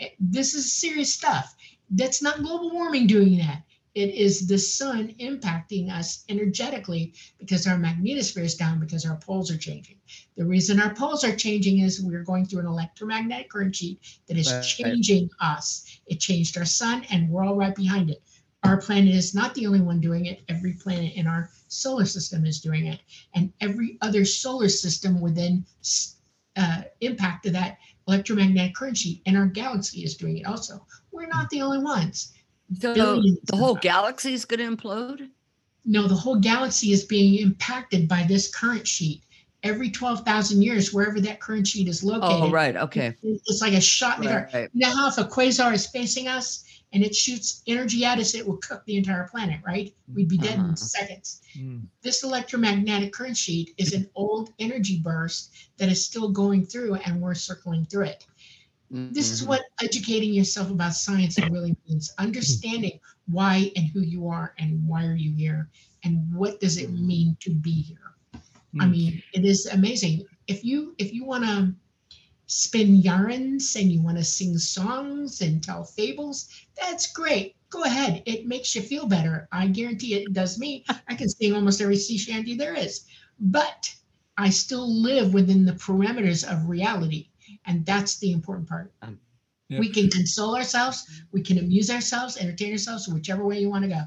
[0.00, 1.54] Eh, This is serious stuff.
[1.90, 3.62] That's not global warming doing that.
[3.94, 9.50] It is the sun impacting us energetically because our magnetosphere is down because our poles
[9.50, 9.96] are changing.
[10.36, 14.36] The reason our poles are changing is we're going through an electromagnetic current sheet that
[14.36, 14.62] is Right.
[14.62, 15.98] changing us.
[16.06, 18.22] It changed our sun, and we're all right behind it.
[18.66, 20.42] Our planet is not the only one doing it.
[20.48, 23.00] Every planet in our solar system is doing it,
[23.34, 25.64] and every other solar system within
[26.56, 30.84] uh, impact of that electromagnetic current sheet in our galaxy is doing it also.
[31.12, 32.32] We're not the only ones.
[32.80, 35.30] So Billions the whole galaxy is going to implode?
[35.84, 39.22] No, the whole galaxy is being impacted by this current sheet.
[39.62, 42.76] Every 12,000 years, wherever that current sheet is located, Oh, right.
[42.76, 43.14] Okay.
[43.22, 44.52] it's like a shot in the dark.
[44.52, 44.70] Right.
[44.74, 48.58] Know if a quasar is facing us and it shoots energy at us, it will
[48.58, 49.94] cook the entire planet, right?
[50.14, 50.68] We'd be dead Uh-huh.
[50.68, 51.40] in seconds.
[51.56, 51.88] Mm.
[52.02, 57.20] This electromagnetic current sheet is an old energy burst that is still going through and
[57.20, 58.24] we're circling through it.
[59.10, 59.48] This is Mhm.
[59.48, 65.04] what educating yourself about science really means understanding why and who you are and why
[65.06, 65.70] are you here
[66.04, 68.14] and what does it mean to be here.
[68.80, 68.90] I Mm.
[68.90, 70.26] mean, it is amazing.
[70.46, 71.74] If you if you want to
[72.46, 76.48] spin yarns and you want to sing songs and tell fables,
[76.80, 77.56] that's great.
[77.70, 78.22] Go ahead.
[78.26, 79.48] It makes you feel better.
[79.52, 80.84] I guarantee it does me.
[81.08, 83.06] I can sing almost every sea shanty there is.
[83.40, 83.92] But
[84.38, 87.30] I still live within the parameters of reality.
[87.66, 88.92] And that's the important part.
[89.68, 89.80] Yeah.
[89.80, 93.88] We can console ourselves, we can amuse ourselves, entertain ourselves, whichever way you want to
[93.88, 94.02] go.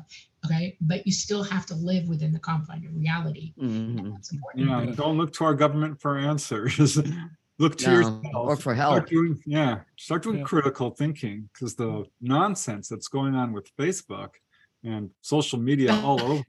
[0.46, 0.78] Okay.
[0.80, 3.54] But you still have to live within the confine of reality.
[3.62, 4.14] Mhm.
[4.14, 4.70] That's important.
[4.70, 6.98] Yeah, don't look to our government for answers.
[7.60, 8.22] look to No, yourself.
[8.36, 10.44] or for Start doing, yeah, start doing Yeah.
[10.46, 14.32] critical thinking because the nonsense that's going on with Facebook
[14.84, 16.44] and social media all over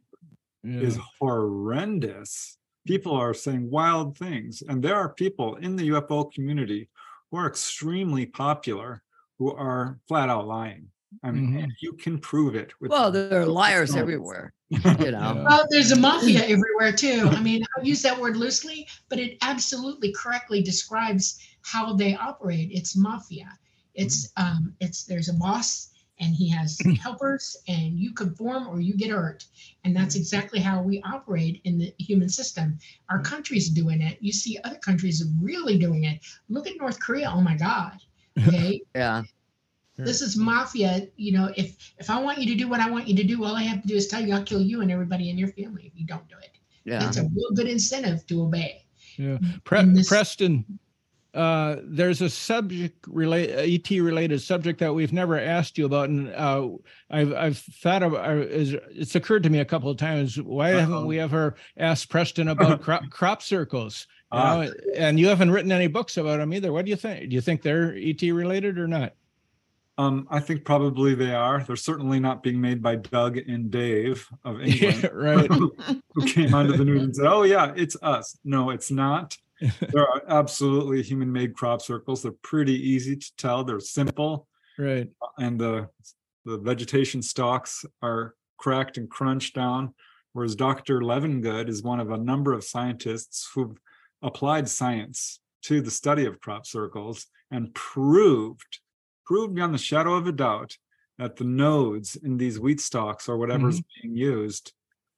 [0.62, 0.80] Yeah.
[0.80, 2.56] is horrendous.
[2.86, 6.88] People are saying wild things, and there are people in the UFO community
[7.30, 9.02] who are extremely popular
[9.38, 10.88] who are flat out lying.
[11.22, 11.70] I mean, Mhm.
[11.80, 12.72] you can prove it.
[12.80, 14.00] With Well, there are liars stones.
[14.00, 14.52] everywhere.
[14.70, 14.96] You know.
[15.00, 15.44] Yeah.
[15.44, 17.28] Well, there's a mafia everywhere too.
[17.30, 22.70] I mean, I use that word loosely, but it absolutely correctly describes how they operate.
[22.72, 23.58] It's mafia.
[23.94, 25.88] It's um, it's there's a boss
[26.20, 29.46] and he has helpers, and you conform or you get hurt,
[29.84, 32.78] and that's exactly how we operate in the human system.
[33.08, 34.18] Our country's doing it.
[34.20, 36.20] You see other countries really doing it.
[36.48, 37.30] Look at North Korea.
[37.34, 37.98] Oh my God.
[38.46, 38.80] Okay.
[38.94, 39.24] Yeah.
[40.04, 43.06] This is mafia you know if if i want you to do what i want
[43.08, 44.90] you to do all i have to do is tell you i'll kill you and
[44.90, 46.50] everybody in your family if you don't do it
[46.84, 47.06] Yeah.
[47.06, 48.84] it's a real good incentive to obey
[49.16, 49.38] Yeah.
[49.64, 50.64] Pre- this- Preston,
[51.34, 56.28] uh, there's a subject relate ET related subject that we've never asked you about, and
[56.34, 56.68] uh,
[57.10, 60.40] I've I've thought of uh, is it's occurred to me a couple of times.
[60.42, 64.08] Why haven't we ever asked Preston about crop crop circles?
[64.32, 64.62] You Ah.
[64.64, 66.72] know, and you haven't written any books about them either.
[66.72, 67.28] What do you think?
[67.30, 69.12] Do you think they're ET related or not?
[70.00, 71.62] Um, I think probably they are.
[71.62, 75.02] They're certainly not being made by Doug and Dave of England.
[75.02, 75.50] Yeah, right.
[75.50, 79.36] who came onto the news and said, "Oh yeah, it's us." No, it's not.
[79.92, 82.22] There are absolutely human-made crop circles.
[82.22, 83.62] They're pretty easy to tell.
[83.62, 84.48] They're simple,
[84.78, 85.08] Right.
[85.38, 85.88] and the
[86.46, 89.92] the vegetation stalks are cracked and crunched down.
[90.32, 91.00] Whereas Dr.
[91.00, 93.76] Levengood is one of a number of scientists who've
[94.22, 98.78] applied science to the study of crop circles and proved,
[99.24, 100.76] proved beyond the shadow of a doubt
[101.18, 104.72] that the nodes in these wheat stalks or whatever's being used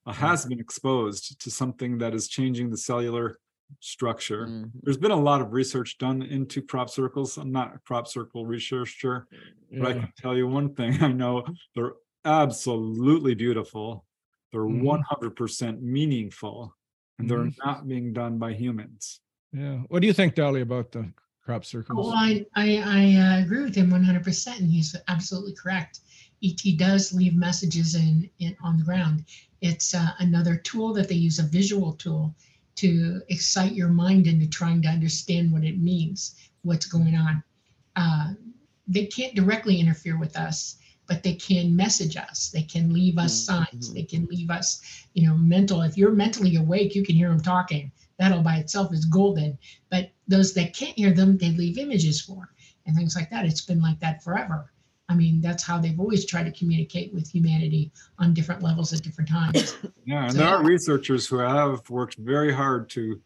[0.06, 3.38] uh, has been exposed to something that is changing the cellular
[3.80, 4.46] structure.
[4.48, 4.70] Mhm.
[4.82, 7.36] There's been a lot of research done into crop circles.
[7.38, 9.26] I'm not a crop circle researcher,
[9.70, 10.92] but I can tell you one thing.
[11.10, 11.94] I know they're
[12.24, 14.04] absolutely beautiful.
[14.50, 14.82] They're Mhm.
[14.82, 16.76] 100% meaningful,
[17.18, 17.56] and they're Mhm.
[17.64, 19.20] not being done by humans.
[19.52, 19.78] Yeah.
[19.88, 21.12] What do you think, Dolly, about the
[21.44, 22.06] crop circles?
[22.06, 26.00] well i i, I uh, agree with him 100% and he's absolutely correct
[26.44, 29.24] et does leave messages in, in on the ground
[29.60, 32.34] it's uh, another tool that they use a visual tool
[32.74, 37.42] to excite your mind into trying to understand what it means what's going on
[37.96, 38.32] uh,
[38.88, 40.76] they can't directly interfere with us,
[41.06, 42.50] but they can message us.
[42.50, 43.90] They can leave us signs.
[43.90, 43.94] Mhm.
[43.94, 44.82] They can leave us,
[45.14, 45.82] you know, mental.
[45.82, 47.92] If you're mentally awake, you can hear them talking.
[48.22, 49.58] That'll by itself is golden.
[49.90, 52.54] But those that can't hear them, they leave images for
[52.86, 53.44] and things like that.
[53.44, 54.72] It's been like that forever.
[55.08, 59.02] I mean, that's how they've always tried to communicate with humanity on different levels at
[59.02, 59.76] different times.
[60.04, 63.20] Yeah, and So- there are researchers who have worked very hard to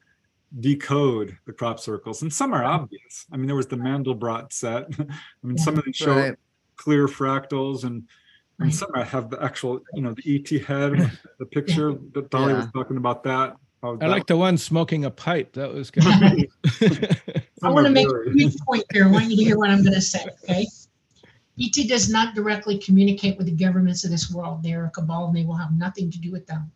[0.60, 2.82] decode the crop circles, and some are mm-hmm.
[2.84, 3.26] obvious.
[3.30, 4.86] I mean, there was the Mandelbrot set.
[4.98, 6.36] I mean, some of them show Right.
[6.76, 8.08] clear fractals, and
[8.58, 8.74] and Right.
[8.74, 12.96] some have the actual, you know, the ET head, the picture that Dolly was talking
[12.96, 13.22] about.
[13.24, 13.56] That
[13.86, 15.52] how I that- like the one smoking a pipe.
[15.54, 16.04] That was good.
[17.62, 18.32] I want to make a blurry.
[18.32, 19.06] huge point here.
[19.06, 20.66] I want you to hear what I'm going to say, okay?
[21.58, 24.62] ET does not directly communicate with the governments of this world.
[24.62, 26.70] They are a cabal and they will have nothing to do with them.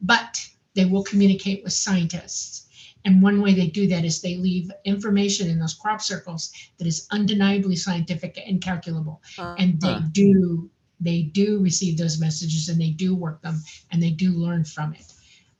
[0.00, 0.40] But
[0.74, 2.68] they will communicate with scientists.
[3.04, 6.86] And one way they do that is they leave information in those crop circles that
[6.86, 9.20] is undeniably scientific and calculable.
[9.38, 9.56] Uh-huh.
[9.58, 14.10] And they do, they do receive those messages and they do work them and they
[14.10, 15.12] do learn from it.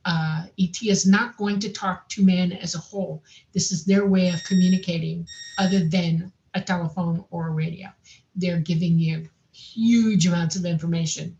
[0.05, 3.23] Uh, ET is not going to talk to man as a whole.
[3.53, 5.27] This is their way of communicating
[5.59, 7.89] other than a telephone or a radio.
[8.35, 11.37] They're giving you huge amounts of information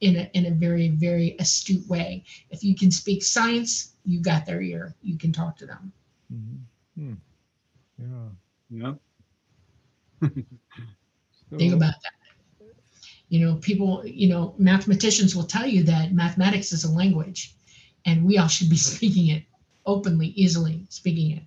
[0.00, 2.24] in a, in a very, very astute way.
[2.50, 4.94] If you can speak science, you got their ear.
[5.02, 5.92] You can talk to them.
[6.32, 6.58] Mhm.
[6.96, 7.14] Hmm.
[7.98, 8.28] Yeah.
[8.70, 8.94] Yeah.
[11.58, 12.12] Think about that.
[13.28, 17.54] You know, people, you know, mathematicians will tell you that mathematics is a language
[18.06, 19.44] and we all should be speaking it
[19.86, 21.42] openly, easily speaking it.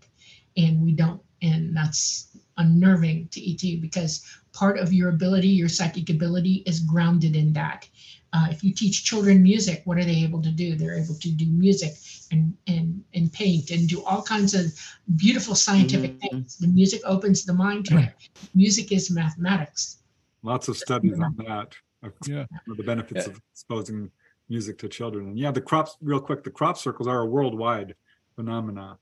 [0.55, 1.21] And we don't.
[1.41, 7.35] And that's unnerving to ET because part of your ability, your psychic ability, is grounded
[7.35, 7.87] in that.
[8.33, 10.75] Uh, if you teach children music, what are they able to do?
[10.75, 11.93] They're able to do music
[12.31, 14.73] and and and paint and do all kinds of
[15.15, 16.21] beautiful scientific Mhm.
[16.29, 16.57] things.
[16.57, 18.13] The music opens the mind to it.
[18.53, 19.97] Music is mathematics.
[20.43, 21.73] Lots of studies on that.
[22.03, 22.45] of Yeah.
[22.67, 24.11] The benefits of exposing
[24.49, 25.27] music to children.
[25.27, 27.95] And yeah, the crops, real quick, the crop circles are a worldwide
[28.35, 28.97] phenomena.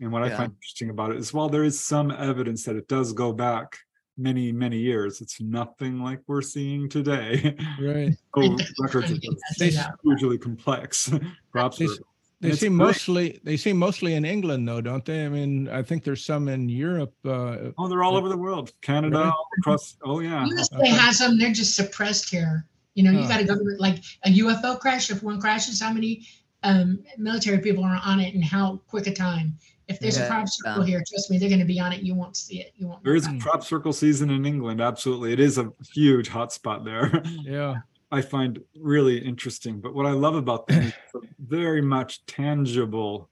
[0.00, 2.86] And what I find interesting about it is while there is some evidence that it
[2.86, 3.76] does go back
[4.16, 7.56] many, many years, it's nothing like we're seeing today.
[7.80, 8.14] Right.
[8.36, 9.20] Oh, records of
[9.58, 11.10] They- this hugely complex
[11.52, 12.04] crop They- circles.
[12.40, 12.86] They seem great.
[12.86, 15.24] mostly they seem mostly in England though, don't they?
[15.26, 17.12] I mean, I think there's some in Europe.
[17.24, 18.70] Uh, Oh, they're all over the world.
[18.80, 19.28] Canada, Really?
[19.30, 19.96] all across.
[20.04, 20.46] Oh, yeah.
[20.46, 20.88] USA Okay.
[20.90, 21.36] has them.
[21.36, 22.64] They're just suppressed here.
[22.98, 25.08] You know, you got a government like a UFO crash.
[25.08, 26.26] If one crashes, how many
[26.64, 29.56] um, military people are on it, and how quick a time?
[29.86, 30.26] If there's a Yeah.
[30.26, 32.02] crop circle here, trust me, they're going to be on it.
[32.02, 32.72] You won't see it.
[32.76, 33.04] You won't.
[33.04, 33.40] There know a it.
[33.40, 34.80] crop circle season in England.
[34.80, 35.32] Absolutely.
[35.32, 37.22] It is a huge hotspot there.
[37.44, 37.76] yeah.
[38.10, 39.80] I find really interesting.
[39.80, 40.92] But what I love about them is
[41.38, 43.30] very much tangible,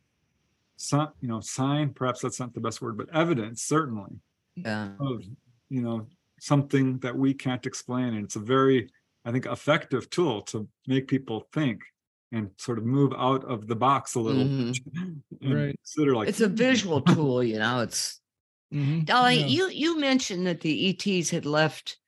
[0.76, 1.90] some you know, sign.
[1.92, 4.12] Perhaps that's not the best word, but evidence certainly
[4.54, 4.90] Yeah.
[5.00, 5.24] of
[5.70, 6.06] you know
[6.38, 8.88] something that we can't explain, and it's a very,
[9.26, 11.82] I think, effective tool to make people think
[12.32, 14.44] and sort of move out of the box a little.
[14.44, 14.78] bit
[15.42, 15.74] and Right.
[15.84, 17.80] Consider like It's a visual tool, you know.
[17.80, 18.20] It's
[18.72, 19.04] Mhm.
[19.04, 19.46] Dolly, Yeah.
[19.46, 21.98] you you mentioned that the ETs had left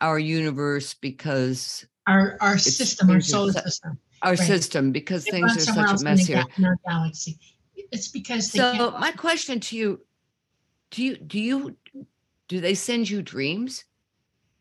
[0.00, 3.98] our universe because Our our system, our solar set- system.
[4.22, 4.38] our Right.
[4.46, 6.44] system because They things are such a mess here.
[6.56, 7.38] in our galaxy.
[7.92, 9.00] It's because they So can't.
[9.00, 10.04] my question to you,
[10.90, 11.76] do you do you
[12.48, 13.84] do they send you dreams?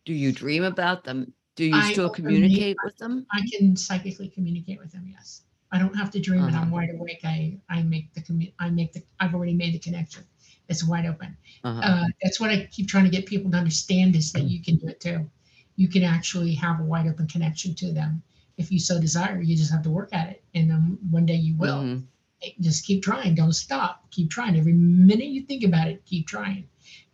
[0.05, 1.33] Do you dream about them?
[1.57, 3.25] Do you I still communicate with them?
[3.31, 5.05] I can psychically communicate with them.
[5.11, 5.41] Yes,
[5.71, 6.53] I don't have to dream it.
[6.53, 6.71] I'm Uh-huh.
[6.71, 7.21] wide awake.
[7.25, 9.03] I I make the commu- I make the.
[9.19, 10.23] I've already made the connection.
[10.69, 11.35] It's wide open.
[11.63, 11.81] Uh-huh.
[11.81, 14.75] uh, that's what I keep trying to get people to understand is that you can
[14.77, 15.29] do it too.
[15.77, 18.21] You can actually have a wide open connection to them
[18.57, 19.41] if you so desire.
[19.41, 21.81] You just have to work at it, and then one day you will.
[21.83, 22.03] Mhm.
[22.43, 23.33] Eh, Just keep trying.
[23.33, 24.11] Don't stop.
[24.11, 24.55] Keep trying.
[24.55, 26.67] Every minute you think about it, keep trying,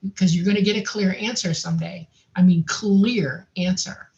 [0.03, 2.09] because you're going to get a clear answer someday.
[2.35, 4.09] I mean, clear answer.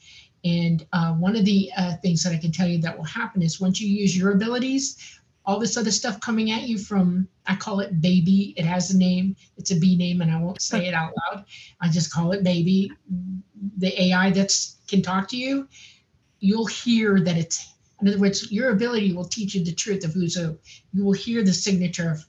[0.46, 3.42] And uh, one of the uh, things that I can tell you that will happen
[3.42, 7.56] is once you use your abilities, all this other stuff coming at you from, I
[7.56, 8.54] call it baby.
[8.56, 9.36] It has a name.
[9.58, 11.46] It's a B name, and I won't say it out loud.
[11.82, 12.92] I just call it baby.
[13.78, 14.56] The AI that
[14.88, 15.68] can talk to you,
[16.40, 17.72] you'll hear that it's.
[18.02, 20.58] In other words, your ability will teach you the truth of who's who.
[20.94, 22.26] You will hear the signature of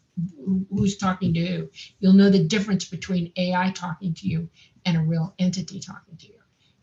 [0.70, 1.70] who's talking to who.
[1.98, 4.48] You'll know the difference between AI talking to you
[4.86, 6.36] and a real entity talking to you.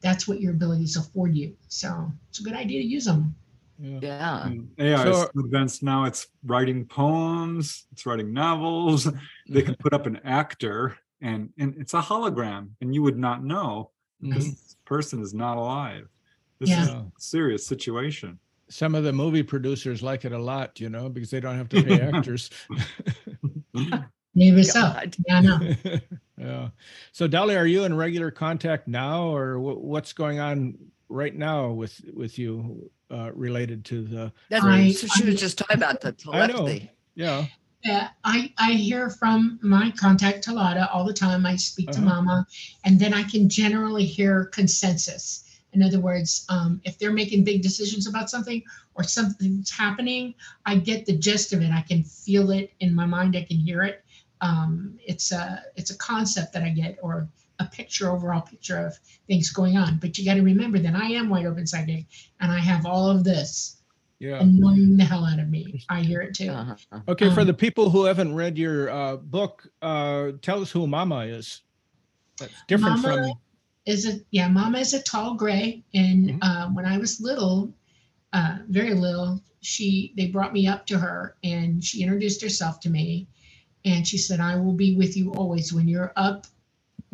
[0.03, 1.55] That's what your abilities afford you.
[1.69, 3.33] So it's a good idea to use them.
[3.79, 3.99] Yeah.
[4.01, 4.45] Yeah.
[4.45, 6.03] And AI is So- so advanced now.
[6.03, 7.85] It's writing poems.
[7.93, 9.09] It's writing novels.
[9.49, 13.43] They can put up an actor, and and it's a hologram, and you would not
[13.43, 13.89] know
[14.21, 14.33] Mhm.
[14.35, 16.07] this person is not alive.
[16.59, 16.83] This Yeah.
[16.83, 18.39] is a serious situation.
[18.69, 21.69] Some of the movie producers like it a lot, you know, because they don't have
[21.69, 22.49] to pay actors.
[24.35, 24.79] Maybe so.
[25.27, 25.59] Yeah, I know.
[26.43, 26.69] Yeah.
[27.11, 30.77] So, Dolly, are you in regular contact now, or wh- what's going on
[31.09, 34.31] right now with with you uh, related to the?
[34.49, 36.53] That's I- so she was just talking about the I know.
[36.55, 36.91] telepathy.
[37.15, 37.45] Yeah.
[37.85, 41.45] Yeah, I, I hear from my contact Talata all the time.
[41.45, 42.05] I speak to Uh-huh.
[42.05, 42.47] Mama,
[42.85, 45.43] and then I can generally hear consensus.
[45.73, 48.63] In other words, um, if they're making big decisions about something
[48.95, 50.33] or something's happening,
[50.65, 51.71] I get the gist of it.
[51.71, 53.35] I can feel it in my mind.
[53.35, 54.05] I can hear it.
[54.43, 57.29] Um, it's a it's a concept that I get or
[57.59, 58.93] a picture, overall picture of
[59.27, 59.97] things going on.
[59.99, 62.05] But you got to remember that I am wide open psychic,
[62.41, 63.77] and I have all of this
[64.19, 64.41] Yeah.
[64.41, 65.85] annoying the hell out of me.
[65.89, 66.49] I hear it too.
[66.49, 66.99] Uh-huh.
[67.07, 70.87] Okay, for Um, the people who haven't read your uh, book, uh, tell us who
[70.87, 71.61] Mama is.
[72.39, 73.33] That's different Mama from.
[73.85, 76.39] is a yeah mama is a tall gray and Mhm.
[76.41, 77.73] uh, when i was little
[78.31, 82.89] uh, very little she they brought me up to her and she introduced herself to
[82.89, 83.27] me
[83.85, 85.73] and she said i will be with you always.
[85.73, 86.47] When you're up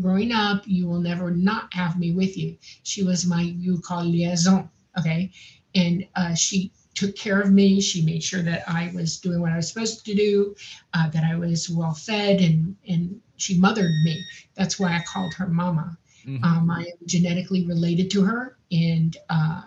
[0.02, 2.58] growing up you will never not have me with you.
[2.84, 5.32] She was my you call liaison okay?
[5.76, 7.80] And uh, she took care of me.
[7.82, 10.56] She made sure that i was doing what i was supposed to do
[10.94, 14.22] uh, that i was well fed and and she mothered me.
[14.56, 15.98] That's why i called her mama.
[16.26, 16.44] Mhm.
[16.44, 19.62] um, I am genetically related to her, and uh,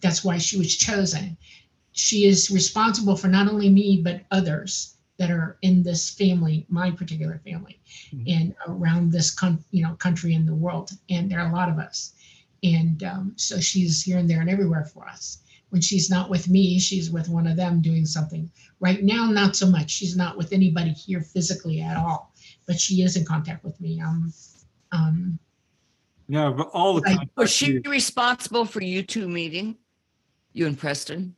[0.00, 1.36] that's why she was chosen.
[1.92, 6.90] She is responsible for not only me but others that are in this family, my
[6.90, 7.78] particular family,
[8.10, 8.24] Mhm.
[8.36, 10.92] and around this con- you know country and the world.
[11.10, 12.14] And there are a lot of us,
[12.64, 15.38] and um, so she's here and there and everywhere for us.
[15.68, 18.50] When she's not with me, she's with one of them doing something.
[18.80, 19.90] Right now, not so much.
[19.90, 22.32] She's not with anybody here physically at all,
[22.66, 24.00] but she is in contact with me.
[24.00, 24.32] Um,
[24.90, 25.38] um,
[26.28, 27.28] Yeah, but all the time.
[27.36, 29.76] Was she responsible for you two meeting?
[30.54, 31.36] You and Preston?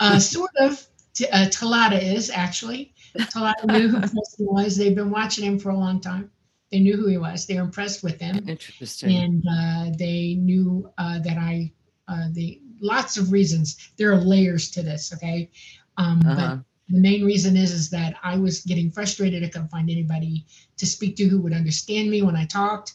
[0.00, 0.86] Uh, sort of.
[1.14, 2.93] T- uh, Talata is actually.
[3.18, 4.76] Talata knew who Preston was.
[4.76, 6.30] They've been watching him for a long time.
[6.72, 7.46] They knew who he was.
[7.46, 9.16] They were impressed with him, Interesting.
[9.16, 11.72] and uh, they knew uh, that I.
[12.06, 13.92] Uh, the lots of reasons.
[13.96, 15.12] There are layers to this.
[15.14, 15.50] Okay,
[15.96, 16.56] um, Uh-huh.
[16.56, 19.42] but the main reason is is that I was getting frustrated.
[19.42, 20.44] I couldn't find anybody
[20.76, 22.94] to speak to who would understand me when I talked,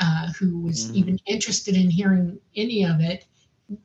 [0.00, 0.94] uh, who was Mhm.
[0.96, 3.26] even interested in hearing any of it,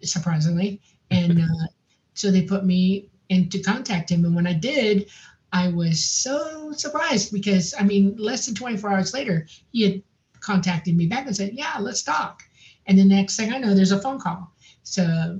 [0.04, 0.82] surprisingly.
[1.12, 1.68] And uh,
[2.16, 4.26] so they put me into contact him.
[4.26, 5.10] And when I did,
[5.56, 10.03] I was so surprised because I mean, less than 24 hours later, he had
[10.41, 12.43] contacted me back and said, "Yeah, let's talk."
[12.88, 14.51] And the next thing I know, there's a phone call.
[14.84, 15.39] So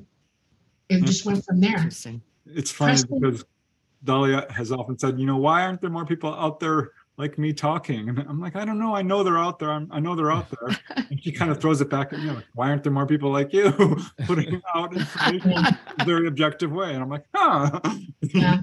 [0.89, 1.76] it just went from there.
[1.76, 2.22] Interesting.
[2.45, 3.45] It's funny Preston- because
[4.05, 7.51] Dolly has often said, you know, why aren't there more people out there like me
[7.53, 8.09] talking?
[8.09, 8.95] And I'm like, I don't know.
[8.95, 9.72] I know they're out there.
[9.72, 10.78] I'm, I know they're out there.
[11.09, 12.32] And she kind of throws it back at me.
[12.32, 13.72] Like, why aren't there more people like you
[14.26, 15.66] putting out information in
[15.99, 16.93] a very objective way?
[16.93, 17.80] And I'm like, huh.
[18.34, 18.61] Yeah.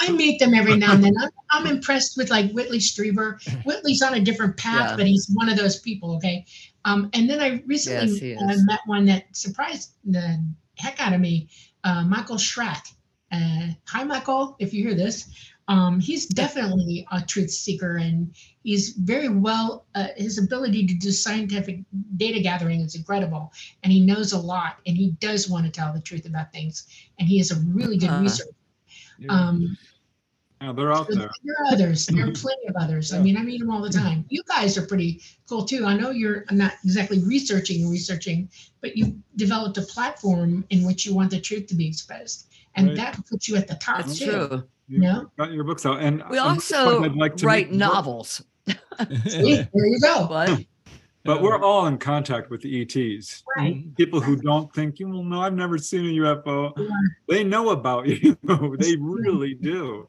[0.00, 1.14] I meet them every now and then.
[1.20, 3.38] I'm, I'm impressed with like Whitley Strieber.
[3.64, 4.96] Whitley's on a different path, Yeah.
[4.96, 6.16] but he's one of those people.
[6.16, 6.44] Okay.
[6.84, 10.42] Um, and then I recently Yes, uh, met one that surprised the
[10.76, 11.48] heck out of me,
[11.84, 12.88] uh, Michael Schratt.
[13.30, 15.28] Uh, hi, Michael, if you hear this.
[15.68, 18.34] Um, he's definitely a truth seeker and
[18.64, 21.78] he's very well, uh, his ability to do scientific
[22.16, 23.52] data gathering is incredible.
[23.84, 26.86] And he knows a lot and he does want to tell the truth about things.
[27.20, 28.22] And he is a really good Uh-huh.
[28.22, 28.50] researcher.
[29.20, 29.32] Yeah.
[29.32, 29.76] Um,
[30.62, 31.30] yeah, they're out so there.
[31.44, 32.06] there are others.
[32.06, 33.14] There are plenty of others.
[33.14, 34.26] I mean, I meet them all the time.
[34.28, 35.86] You guys are pretty cool too.
[35.86, 38.50] I know you're not exactly researching and researching,
[38.82, 42.88] but you developed a platform in which you want the truth to be exposed, and
[42.88, 42.96] Right.
[42.96, 44.26] that puts you at the top That's too.
[44.26, 44.64] true.
[44.88, 45.30] You No.
[45.38, 46.00] got your books out.
[46.02, 48.42] And We also I'd like to write novels.
[49.28, 50.26] See, there you go.
[50.26, 50.64] What?
[51.24, 53.44] But we're all in contact with the ETs.
[53.56, 53.94] Right.
[53.96, 56.72] People who don't think, you well, no, I've never seen a UFO.
[56.76, 56.88] Yeah.
[57.28, 58.36] They know about you.
[58.78, 60.08] they really do.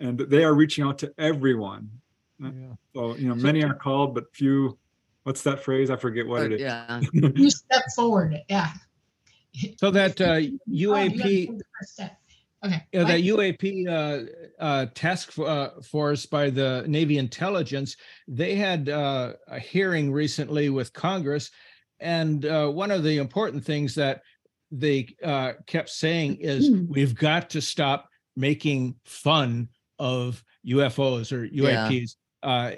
[0.00, 1.90] And they are reaching out to everyone.
[2.38, 2.50] Yeah.
[2.94, 4.76] So, you know, many are called, but few.
[5.22, 5.88] What's that phrase?
[5.88, 6.60] I forget what it is.
[6.60, 7.00] yeah.
[7.12, 8.42] You step forward.
[8.48, 8.70] Yeah.
[9.78, 10.36] So that uh, Oh,
[10.66, 12.18] you have to UAP, take the first step.
[12.64, 12.82] Okay.
[12.92, 17.96] yeah, that UAP uh, uh, task uh, force by the Navy intelligence,
[18.28, 21.50] they had uh, a hearing recently with Congress,
[21.98, 24.22] and uh, one of the important things that
[24.70, 31.88] they uh, kept saying is we've got to stop making fun of UFOs or Yeah.
[31.88, 32.16] UAPs.
[32.44, 32.72] Uh,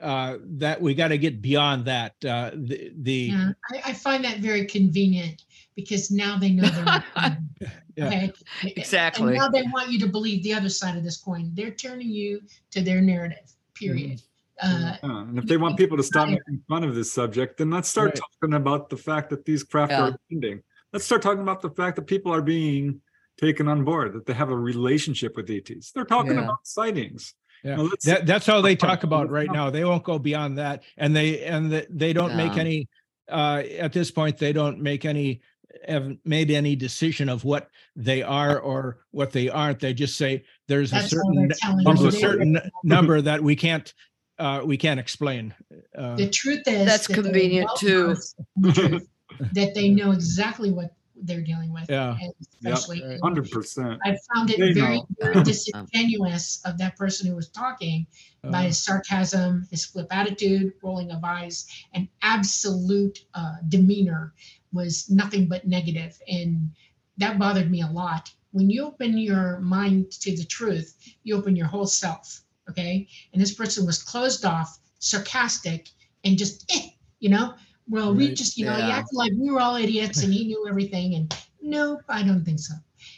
[0.00, 2.12] uh, that we got to get beyond that.
[2.24, 5.42] Uh, the the Yeah, I, I find that very convenient
[5.74, 7.04] because now they know they're not.
[7.94, 8.06] Yeah.
[8.06, 8.32] Okay.
[8.64, 9.28] Exactly.
[9.28, 11.50] And now they want you to believe the other side of this coin.
[11.52, 13.52] They're turning you to their narrative.
[13.74, 14.22] Period.
[14.64, 14.84] Mm-hmm.
[14.84, 17.70] Uh, Yeah, and if they want people to stop making fun of this subject, then
[17.70, 18.20] let's start Right.
[18.40, 20.04] talking about the fact that these craft Yeah.
[20.08, 20.62] are ending.
[20.94, 23.02] Let's start talking about the fact that people are being
[23.38, 25.92] taken on board, that they have a relationship with ETs.
[25.92, 26.44] They're talking Yeah.
[26.44, 27.34] about sightings.
[27.62, 29.68] Yeah, Now, let's- that, that's how they talk about right now.
[29.68, 30.82] They won't go beyond that.
[30.96, 32.88] And they, and the- they don't make any,
[33.28, 35.42] uh, at this point, they don't make any,
[35.86, 39.80] haven't made any decision of what they are or what they aren't.
[39.80, 41.52] They just say there's a That's all certain,
[41.84, 43.92] there's a certain number that we can't,
[44.38, 45.54] uh, we can't explain.
[45.96, 46.86] Uh, The truth is.
[46.86, 48.16] That's that convenient, too.
[48.56, 49.08] the truth,
[49.52, 50.94] That they know exactly what
[51.24, 51.84] they're dealing with.
[51.88, 52.16] Yeah.
[52.20, 52.32] and
[52.64, 53.02] Especially.
[53.04, 53.20] Right.
[53.22, 54.00] Hundred percent.
[54.04, 55.06] I found it They very, know.
[55.20, 58.06] very disingenuous of that person who was talking
[58.42, 64.34] by uh, his sarcasm, his flip attitude, rolling of eyes, and absolute uh, demeanor
[64.72, 66.70] was nothing but negative, and
[67.18, 68.30] that bothered me a lot.
[68.52, 72.42] When you open your mind to the truth, you open your whole self.
[72.70, 75.88] Okay, and this person was closed off, sarcastic,
[76.24, 76.88] and just eh,
[77.20, 77.54] you know.
[77.88, 78.36] Well, we Right.
[78.36, 81.34] just you know he acted like we were all idiots, and he knew everything, and
[81.60, 82.74] nope, I don't think so.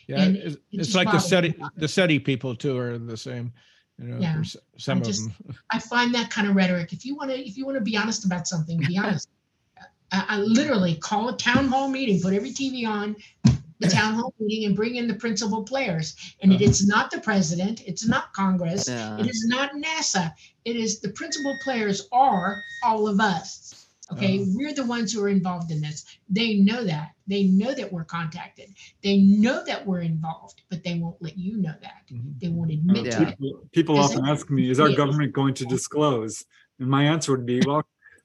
[0.09, 3.53] Yeah, and it's, it it's like the SETI, the SETI people too are the same.
[3.99, 4.43] You know, Yeah.
[4.79, 5.55] some of just- them.
[5.71, 6.93] I find that kind of rhetoric.
[6.93, 9.29] If you want to, if you want to be honest about something, be honest.
[10.15, 13.17] I, I literally call a town hall meeting, put every TV on
[13.81, 16.15] the town hall meeting, and bring in the principal players.
[16.43, 17.83] And it is not the president.
[17.87, 18.89] It's not Congress.
[18.89, 19.19] Yeah.
[19.19, 20.33] It is not NASA.
[20.65, 23.89] It is the principal players are all of us.
[24.13, 24.51] Okay, Uh-huh.
[24.55, 26.05] we're the ones who are involved in this.
[26.29, 27.13] They know that.
[27.27, 28.69] They know that we're contacted.
[29.03, 32.03] They know that we're involved, but they won't let you know that.
[32.13, 32.39] Mhm.
[32.39, 33.23] They won't admit to Yeah.
[33.31, 33.39] it.
[33.39, 34.97] People- People often it- ask me, is our Yeah.
[34.97, 36.45] government going to disclose?
[36.79, 37.83] And my answer would be, well,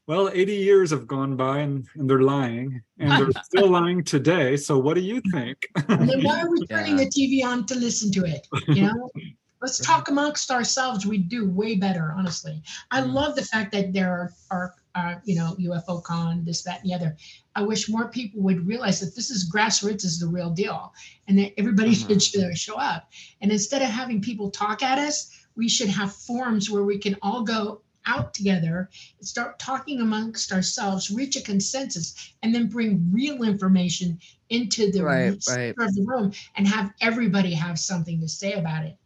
[0.09, 4.57] well, 80 years have gone by and, and they're lying and they're still lying today.
[4.57, 5.57] So what do you think?
[5.87, 7.03] Then why are we turning Yeah.
[7.03, 8.47] the TV on to listen to it?
[8.69, 9.11] You know,
[9.61, 11.05] let's talk amongst ourselves.
[11.05, 12.63] We do way better, honestly.
[12.89, 13.13] I Mm.
[13.13, 16.89] love the fact that there are, are, are you know, UFO con, this, that, and
[16.89, 17.15] the other.
[17.55, 20.91] I wish more people would realize that this is grassroots is the real deal,
[21.27, 22.07] and that everybody Mhm.
[22.07, 23.11] should should show up.
[23.41, 27.15] And instead of having people talk at us, we should have forums where we can
[27.21, 28.89] all go out together
[29.21, 35.37] start talking amongst ourselves, reach a consensus, and then bring real information into the Right,
[35.49, 35.75] right.
[35.77, 38.97] of the room and have everybody have something to say about it.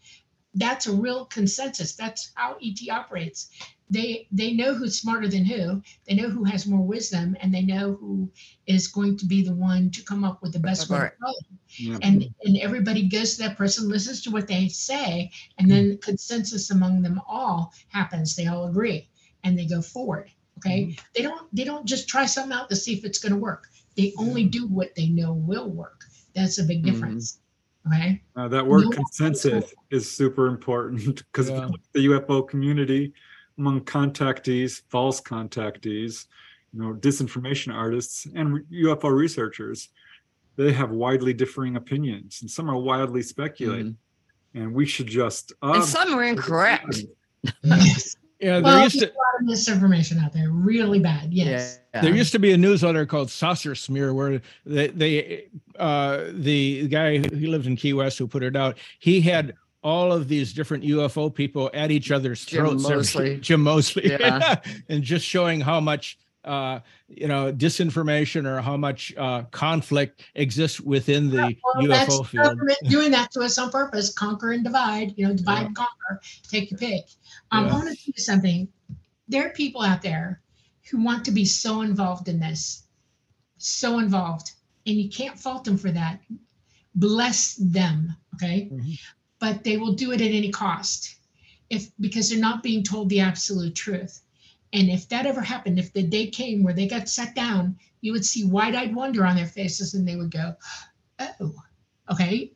[0.55, 1.95] That's a real consensus.
[1.95, 3.49] That's how ET operates.
[3.89, 5.81] They they know who's smarter than who.
[6.07, 8.31] They know who has more wisdom, and they know who
[8.67, 10.99] is going to be the one to come up with the best way.
[10.99, 11.11] Right.
[11.77, 11.97] Yeah.
[12.01, 16.69] And and everybody goes to that person, listens to what they say, and then consensus
[16.71, 18.35] among them all happens.
[18.35, 19.09] They all agree,
[19.43, 20.31] and they go forward.
[20.59, 20.95] Okay.
[21.15, 23.67] They don't they don't just try something out to see if it's going to work.
[23.95, 26.01] They only do what they know will work.
[26.35, 26.85] That's a big Mhm.
[26.85, 27.39] difference.
[27.87, 28.21] Okay.
[28.35, 31.69] Uh, that word No, consensus is super important because Yeah.
[31.93, 33.13] the UFO community,
[33.57, 36.25] among contactees, false contactees,
[36.73, 39.89] you know, disinformation artists, and UFO researchers,
[40.55, 43.97] they have widely differing opinions, and some are wildly speculating.
[44.55, 45.73] And we should just Mm-hmm.
[45.73, 47.03] And uh, some are incorrect.
[47.63, 48.15] Yes.
[48.43, 50.49] Yeah, there well, used there's to, a lot of misinformation out there.
[50.49, 51.33] Really bad.
[51.33, 51.79] Yes.
[51.93, 52.01] Yeah.
[52.01, 55.45] There used to be a newsletter called Saucer Smear where they, they
[55.79, 59.53] uh, the guy who he lived in Key West who put it out, he had
[59.81, 62.83] all of these different UFO people at each other's Jim throats.
[62.85, 63.37] every- Moseley.
[63.41, 64.09] Jim Moseley.
[64.09, 64.59] Yeah.
[64.89, 70.79] and just showing how much uh, you know disinformation or how much uh, conflict exists
[70.81, 72.45] within the Well, UFO field.
[72.45, 74.13] government doing that to us on purpose.
[74.13, 75.13] Conquer and divide.
[75.17, 75.65] You know, divide Yeah.
[75.67, 76.21] and conquer.
[76.49, 77.05] Take your pick.
[77.51, 77.71] Um, Yeah.
[77.71, 78.67] I want to tell you something.
[79.27, 80.41] There are people out there
[80.89, 82.83] who want to be so involved in this,
[83.57, 84.51] so involved,
[84.85, 86.19] and you can't fault them for that.
[86.95, 88.69] Bless them, okay?
[88.71, 88.99] Mhm.
[89.39, 91.15] But they will do it at any cost,
[91.69, 94.21] if because they're not being told the absolute truth.
[94.73, 98.11] And if that ever happened, if the day came where they got set down, you
[98.11, 100.55] would see wide-eyed wonder on their faces, and they would go,
[101.19, 101.53] "Oh,
[102.11, 102.51] okay."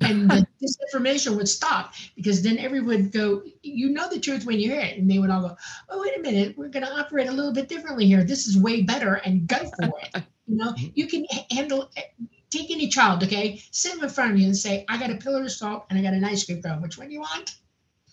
[0.00, 4.58] And the disinformation would stop because then everyone would go, "You know the truth when
[4.58, 5.56] you hear it," and they would all go,
[5.88, 8.24] "Oh, wait a minute, we're going to operate a little bit differently here.
[8.24, 11.88] This is way better, and go for it." You know, you can handle.
[11.96, 12.02] Eh,
[12.50, 13.62] take any child, okay?
[13.70, 15.98] Sit them in front of you and say, "I got a pillar of salt and
[15.98, 16.82] I got an ice cream cone.
[16.82, 17.54] Which one do you want?"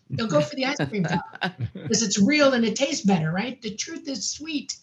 [0.09, 1.19] They'll go for the ice cream cone
[1.73, 3.61] because it's real and it tastes better, right?
[3.61, 4.75] The truth is sweet.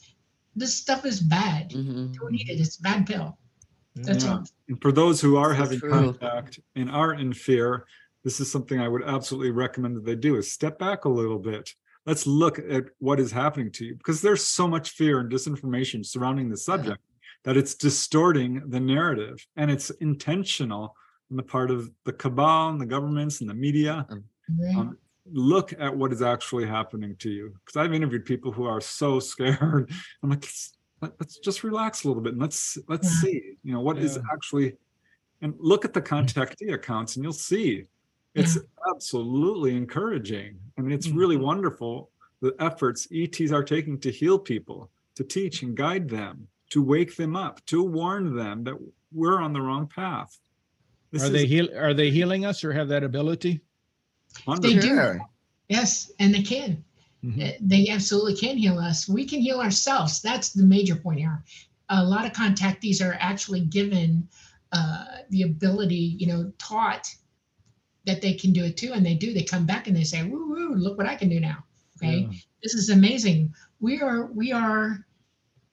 [0.55, 1.71] This stuff is bad.
[1.71, 2.15] Mhm.
[2.15, 2.61] Don't eat it.
[2.61, 3.37] It's a bad pill.
[3.97, 4.33] That's Yeah.
[4.35, 4.45] all.
[4.69, 5.91] And for those who are This having true.
[5.91, 7.87] contact and are in fear,
[8.25, 11.39] this is something I would absolutely recommend that they do is step back a little
[11.39, 11.75] bit.
[12.07, 16.07] Let's look at what is happening to you because there's so much fear and disinformation
[16.07, 16.99] surrounding the subject
[17.43, 20.95] that it's distorting the narrative and it's intentional
[21.31, 24.07] on the part of the cabal and the governments and the media.
[24.59, 24.77] Right?
[24.77, 24.97] Um,
[25.33, 29.21] look at what is actually happening to you because I've interviewed people who are so
[29.33, 29.91] scared.
[30.23, 33.21] I'm like, let's, let- let's just relax a little bit and let's let's Yeah.
[33.21, 34.23] see, you know, what is Yeah.
[34.33, 34.77] actually,
[35.43, 37.87] and look at the contactee accounts and you'll see
[38.35, 38.59] It's
[38.93, 40.59] absolutely encouraging.
[40.77, 41.45] I mean, it's really mm-hmm.
[41.47, 42.11] wonderful
[42.43, 47.17] the efforts ETs are taking to heal people, to teach and guide them, to wake
[47.17, 48.75] them up, to warn them that
[49.11, 50.39] we're on the wrong path.
[51.11, 51.69] This Are is they heal?
[51.77, 53.61] Are they healing us or have that ability?
[54.47, 54.75] Wonderful.
[54.81, 55.21] They do.
[55.69, 56.85] Yes, and they can.
[57.25, 57.49] Mhm.
[57.49, 59.09] Uh, They absolutely can heal us.
[59.09, 60.21] We can heal ourselves.
[60.23, 61.43] That's the major point here.
[61.89, 64.29] A lot of contactees are actually given
[64.73, 67.09] uh, the ability, you know, taught
[68.05, 69.33] that they can do it too, and they do.
[69.33, 70.75] They come back and they say, "Woo woo!
[70.75, 71.65] Look what I can do now."
[71.97, 72.33] Okay, Yeah.
[72.63, 73.55] this is amazing.
[73.81, 75.07] We are we are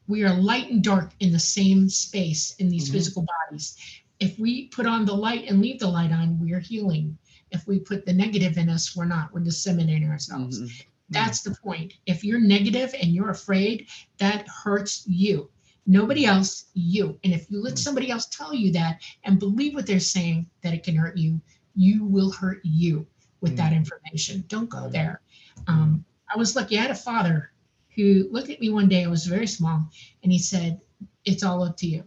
[0.08, 2.94] we are light and dark in the same space in these Mhm.
[2.94, 3.76] physical bodies.
[4.20, 7.18] If we put on the light and leave the light on, we are healing.
[7.54, 9.34] If we put the negative in us, we're not.
[9.34, 10.60] We're disseminating ourselves.
[10.60, 10.86] Mhm.
[11.10, 11.94] That's the point.
[12.08, 13.88] If you're negative and you're afraid,
[14.18, 15.50] that hurts you.
[15.86, 17.20] Nobody else, you.
[17.24, 20.74] And if you let somebody else tell you that and believe what they're saying, that
[20.74, 21.40] it can hurt you,
[21.76, 23.06] you will hurt you
[23.42, 24.46] with that information.
[24.48, 25.22] Don't go there.
[25.68, 26.78] Um, I was lucky.
[26.78, 27.52] I had a father
[27.96, 29.04] who looked at me one day.
[29.04, 29.88] I was very small,
[30.24, 30.80] and he said,
[31.26, 32.04] "It's all up to you."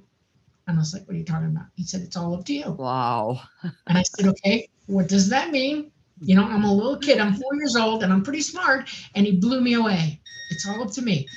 [0.66, 2.54] And I was like, "What are you talking about?" He said, "It's all up to
[2.54, 3.40] you." Wow.
[3.86, 5.90] And I said, okay, what does that mean?
[6.20, 8.88] You know, I'm a little kid, I'm four years old, and I'm pretty smart.
[9.14, 10.20] And he blew me away.
[10.50, 11.28] It's all up to me.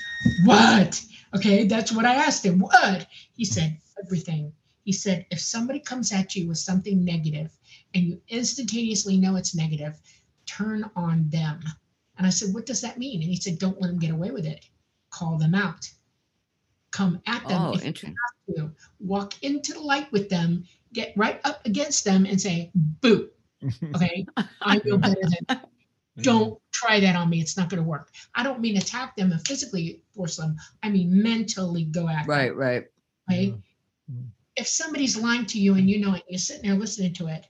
[0.45, 1.03] What?
[1.35, 2.59] Okay, that's what I asked him.
[2.59, 3.07] What?
[3.33, 4.53] He said, everything.
[4.83, 7.51] He said, if somebody comes at you with something negative
[7.93, 9.99] and you instantaneously know it's negative,
[10.45, 11.59] turn on them.
[12.17, 13.21] And I said, what does that mean?
[13.21, 14.65] And he said, don't let them get away with it.
[15.11, 15.89] Call them out.
[16.91, 17.61] Come at them.
[17.61, 18.15] Oh, if you interesting.
[18.55, 20.63] to walk into the light with them,
[20.93, 23.29] get right up against them and say, boo,
[23.95, 24.25] okay,
[24.61, 25.61] I know better than
[26.21, 27.41] don't try that on me.
[27.41, 28.11] It's not going to work.
[28.35, 30.57] I don't mean attack them and physically force them.
[30.83, 32.27] I mean mentally go at them.
[32.27, 32.85] Right, right.
[33.29, 33.53] Right.
[34.11, 34.29] Mhm.
[34.55, 37.45] If somebody's lying to you and you know it, you're sitting there listening to it,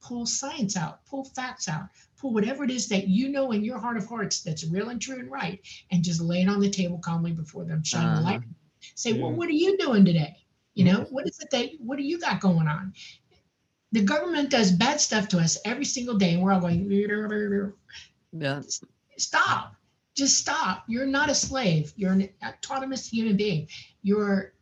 [0.00, 1.88] pull science out, pull facts out,
[2.18, 5.00] pull whatever it is that you know in your heart of hearts that's real and
[5.00, 7.82] true and right, and just lay it on the table calmly before them.
[7.82, 8.40] Shine the light.
[8.94, 10.36] Say, well, what are you doing today?
[10.74, 12.94] You know, what is it that what do you got going on?
[13.92, 16.90] The government does bad stuff to us every single day, and we're all going,
[18.32, 18.62] Yeah.
[19.18, 19.76] stop.
[20.14, 20.84] Just stop.
[20.88, 21.92] You're not a slave.
[21.96, 23.68] You're an autonomous human being.
[24.02, 24.54] You're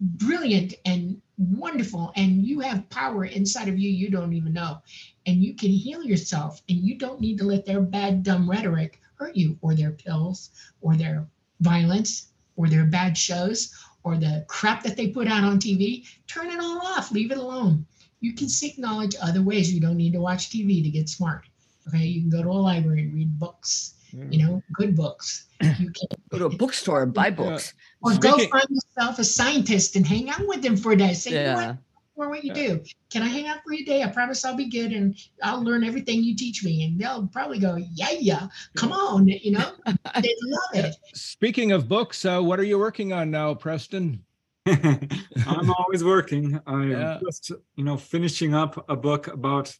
[0.00, 4.78] brilliant and wonderful, and you have power inside of you you don't even know.
[5.26, 9.00] And you can heal yourself, and you don't need to let their bad, dumb rhetoric
[9.16, 11.26] hurt you, or their pills, or their
[11.60, 16.06] violence, or their bad shows, or the crap that they put out on TV.
[16.26, 17.10] Turn it all off.
[17.10, 17.86] Leave it alone.
[18.20, 19.72] You can seek knowledge other ways.
[19.72, 21.44] You don't need to watch TV to get smart.
[21.88, 24.32] Okay, you can go to a library and read books, mm.
[24.32, 25.46] you know, good books.
[25.62, 27.74] You can Go to a bookstore and buy books.
[28.02, 31.14] or go find yourself a scientist and hang out with them for a day.
[31.14, 31.76] Say, you know what?
[32.16, 32.24] Yeah.
[32.24, 32.82] Or what you do?
[33.10, 34.02] Can I hang out for a day?
[34.02, 36.84] I promise I'll be good and I'll learn everything you teach me.
[36.84, 40.96] And they'll probably go, yeah, yeah, come on, you know, they love it.
[41.14, 44.24] Speaking of books, uh, what are you working on now, Preston?
[44.66, 46.58] I'm always working.
[46.66, 47.18] I am Yeah.
[47.24, 49.74] just, you know, finishing up a book about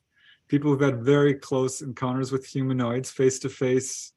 [0.49, 4.13] people who've had very close encounters with humanoids, face-to-face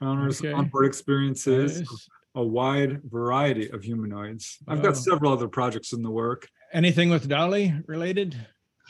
[0.00, 0.52] encounters, Okay.
[0.52, 2.08] onboard experiences, Nice.
[2.36, 4.58] a wide variety of humanoids.
[4.68, 4.84] I've Wow.
[4.84, 6.48] got several other projects in the work.
[6.72, 8.34] Anything with Dolly related?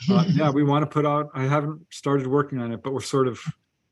[0.09, 1.29] Uh, yeah, we want to put out.
[1.33, 3.39] I haven't started working on it, but we're sort of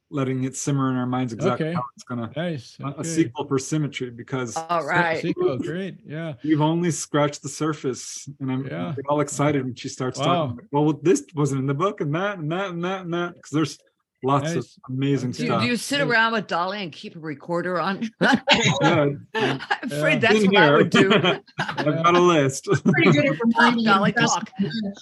[0.10, 1.76] letting it simmer in our minds exactly Okay.
[1.76, 2.32] how it's gonna.
[2.36, 2.78] Nice.
[2.84, 5.22] A, a sequel for Symmetry because All right.
[5.22, 5.98] Sequel, great.
[6.06, 6.34] Yeah.
[6.44, 8.94] we've only scratched the surface, and I'm Yeah.
[8.96, 10.26] get all excited when she starts Wow.
[10.26, 10.52] talking.
[10.72, 13.36] About, well, this wasn't in the book, and that, and that, and that, and that.
[13.36, 13.78] Because there's
[14.24, 15.62] lots of amazing Do you, stuff.
[15.62, 16.10] do you sit Great.
[16.12, 18.10] around with Dolly and keep a recorder on?
[18.22, 18.40] Yeah,
[18.82, 19.60] I'm Yeah.
[19.84, 21.12] afraid that's in what I would do.
[21.60, 22.66] I've got a list.
[22.86, 24.50] Pretty good at reminding Dolly, talk.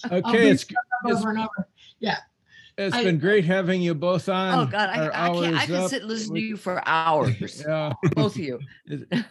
[0.06, 0.22] Okay.
[0.22, 0.76] bring It's stuff
[1.06, 1.68] up over and over.
[2.78, 4.60] it's I- been great having you both on.
[4.60, 5.56] Oh God, I, I can't.
[5.56, 5.90] I can up.
[5.90, 7.62] sit and listen to you for hours.
[7.68, 7.94] Yeah.
[8.16, 8.60] Both of you.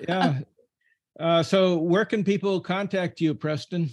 [0.09, 0.40] Yeah.
[1.19, 3.90] Uh, so where can people contact you, Preston?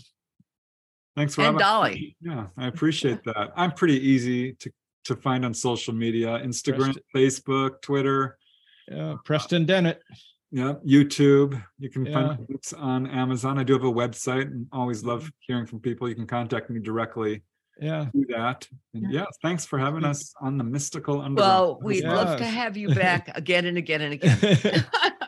[1.15, 1.41] Thanks, for.
[1.43, 2.15] And Dolly.
[2.21, 3.53] Yeah, I appreciate that.
[3.55, 4.71] I'm pretty easy to
[5.05, 7.03] to find on social media: Instagram, Preston.
[7.15, 8.37] Facebook, Twitter.
[8.89, 10.01] Yeah, Preston Dennett.
[10.51, 11.61] Yeah, YouTube.
[11.79, 12.13] You can Yeah.
[12.13, 13.57] find books on Amazon.
[13.59, 15.29] I do have a website and always love mm-hmm.
[15.39, 16.07] hearing from people.
[16.07, 17.43] You can contact me directly
[17.81, 18.05] Yeah.
[18.13, 18.65] Do that.
[18.93, 19.19] And Yeah.
[19.21, 21.51] yeah, thanks for having us on the mystical underground.
[21.51, 22.13] Well, we'd Yeah.
[22.13, 24.37] love to have you back again and again and again.
[24.41, 24.63] it's,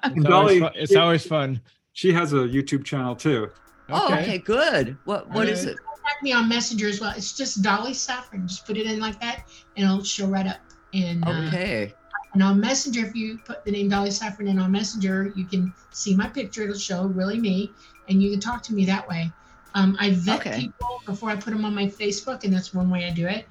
[0.05, 0.71] always Dolly, fun.
[0.75, 0.99] it's yeah.
[0.99, 1.61] always fun.
[1.91, 3.49] She has a YouTube channel too.
[3.89, 4.97] Oh, okay, good.
[5.03, 5.71] What what is Okay.
[5.71, 5.77] it?
[6.07, 7.13] Contact me on Messenger as well.
[7.17, 8.45] It's just Dolly Safran.
[8.45, 9.43] Just put it in like that
[9.75, 10.61] and it'll show right up.
[10.93, 11.93] And, uh, Okay.
[12.33, 15.73] and on Messenger, if you put the name Dolly Safran in on Messenger, you can
[15.91, 16.63] see my picture.
[16.63, 17.75] It'll show really me
[18.07, 19.33] and you can talk to me that way.
[19.73, 20.61] Um, I vet Okay.
[20.61, 23.47] people before I put them on my Facebook, and that's one way I do it.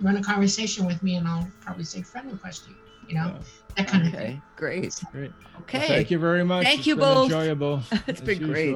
[0.00, 2.74] run a conversation with me, and I'll probably say friend request you.
[3.06, 3.38] You know,
[3.76, 4.20] that kind of thing.
[4.22, 4.94] Okay, great.
[5.12, 5.32] Great.
[5.62, 5.78] Okay.
[5.78, 6.64] Well, thank you very much.
[6.66, 7.24] Thank It's you been both.
[7.24, 7.82] Enjoyable.
[8.08, 8.74] It's as been great.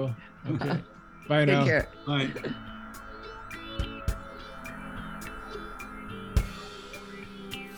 [0.49, 0.85] Okay.
[1.29, 1.65] Bye Take now.
[1.65, 2.71] care.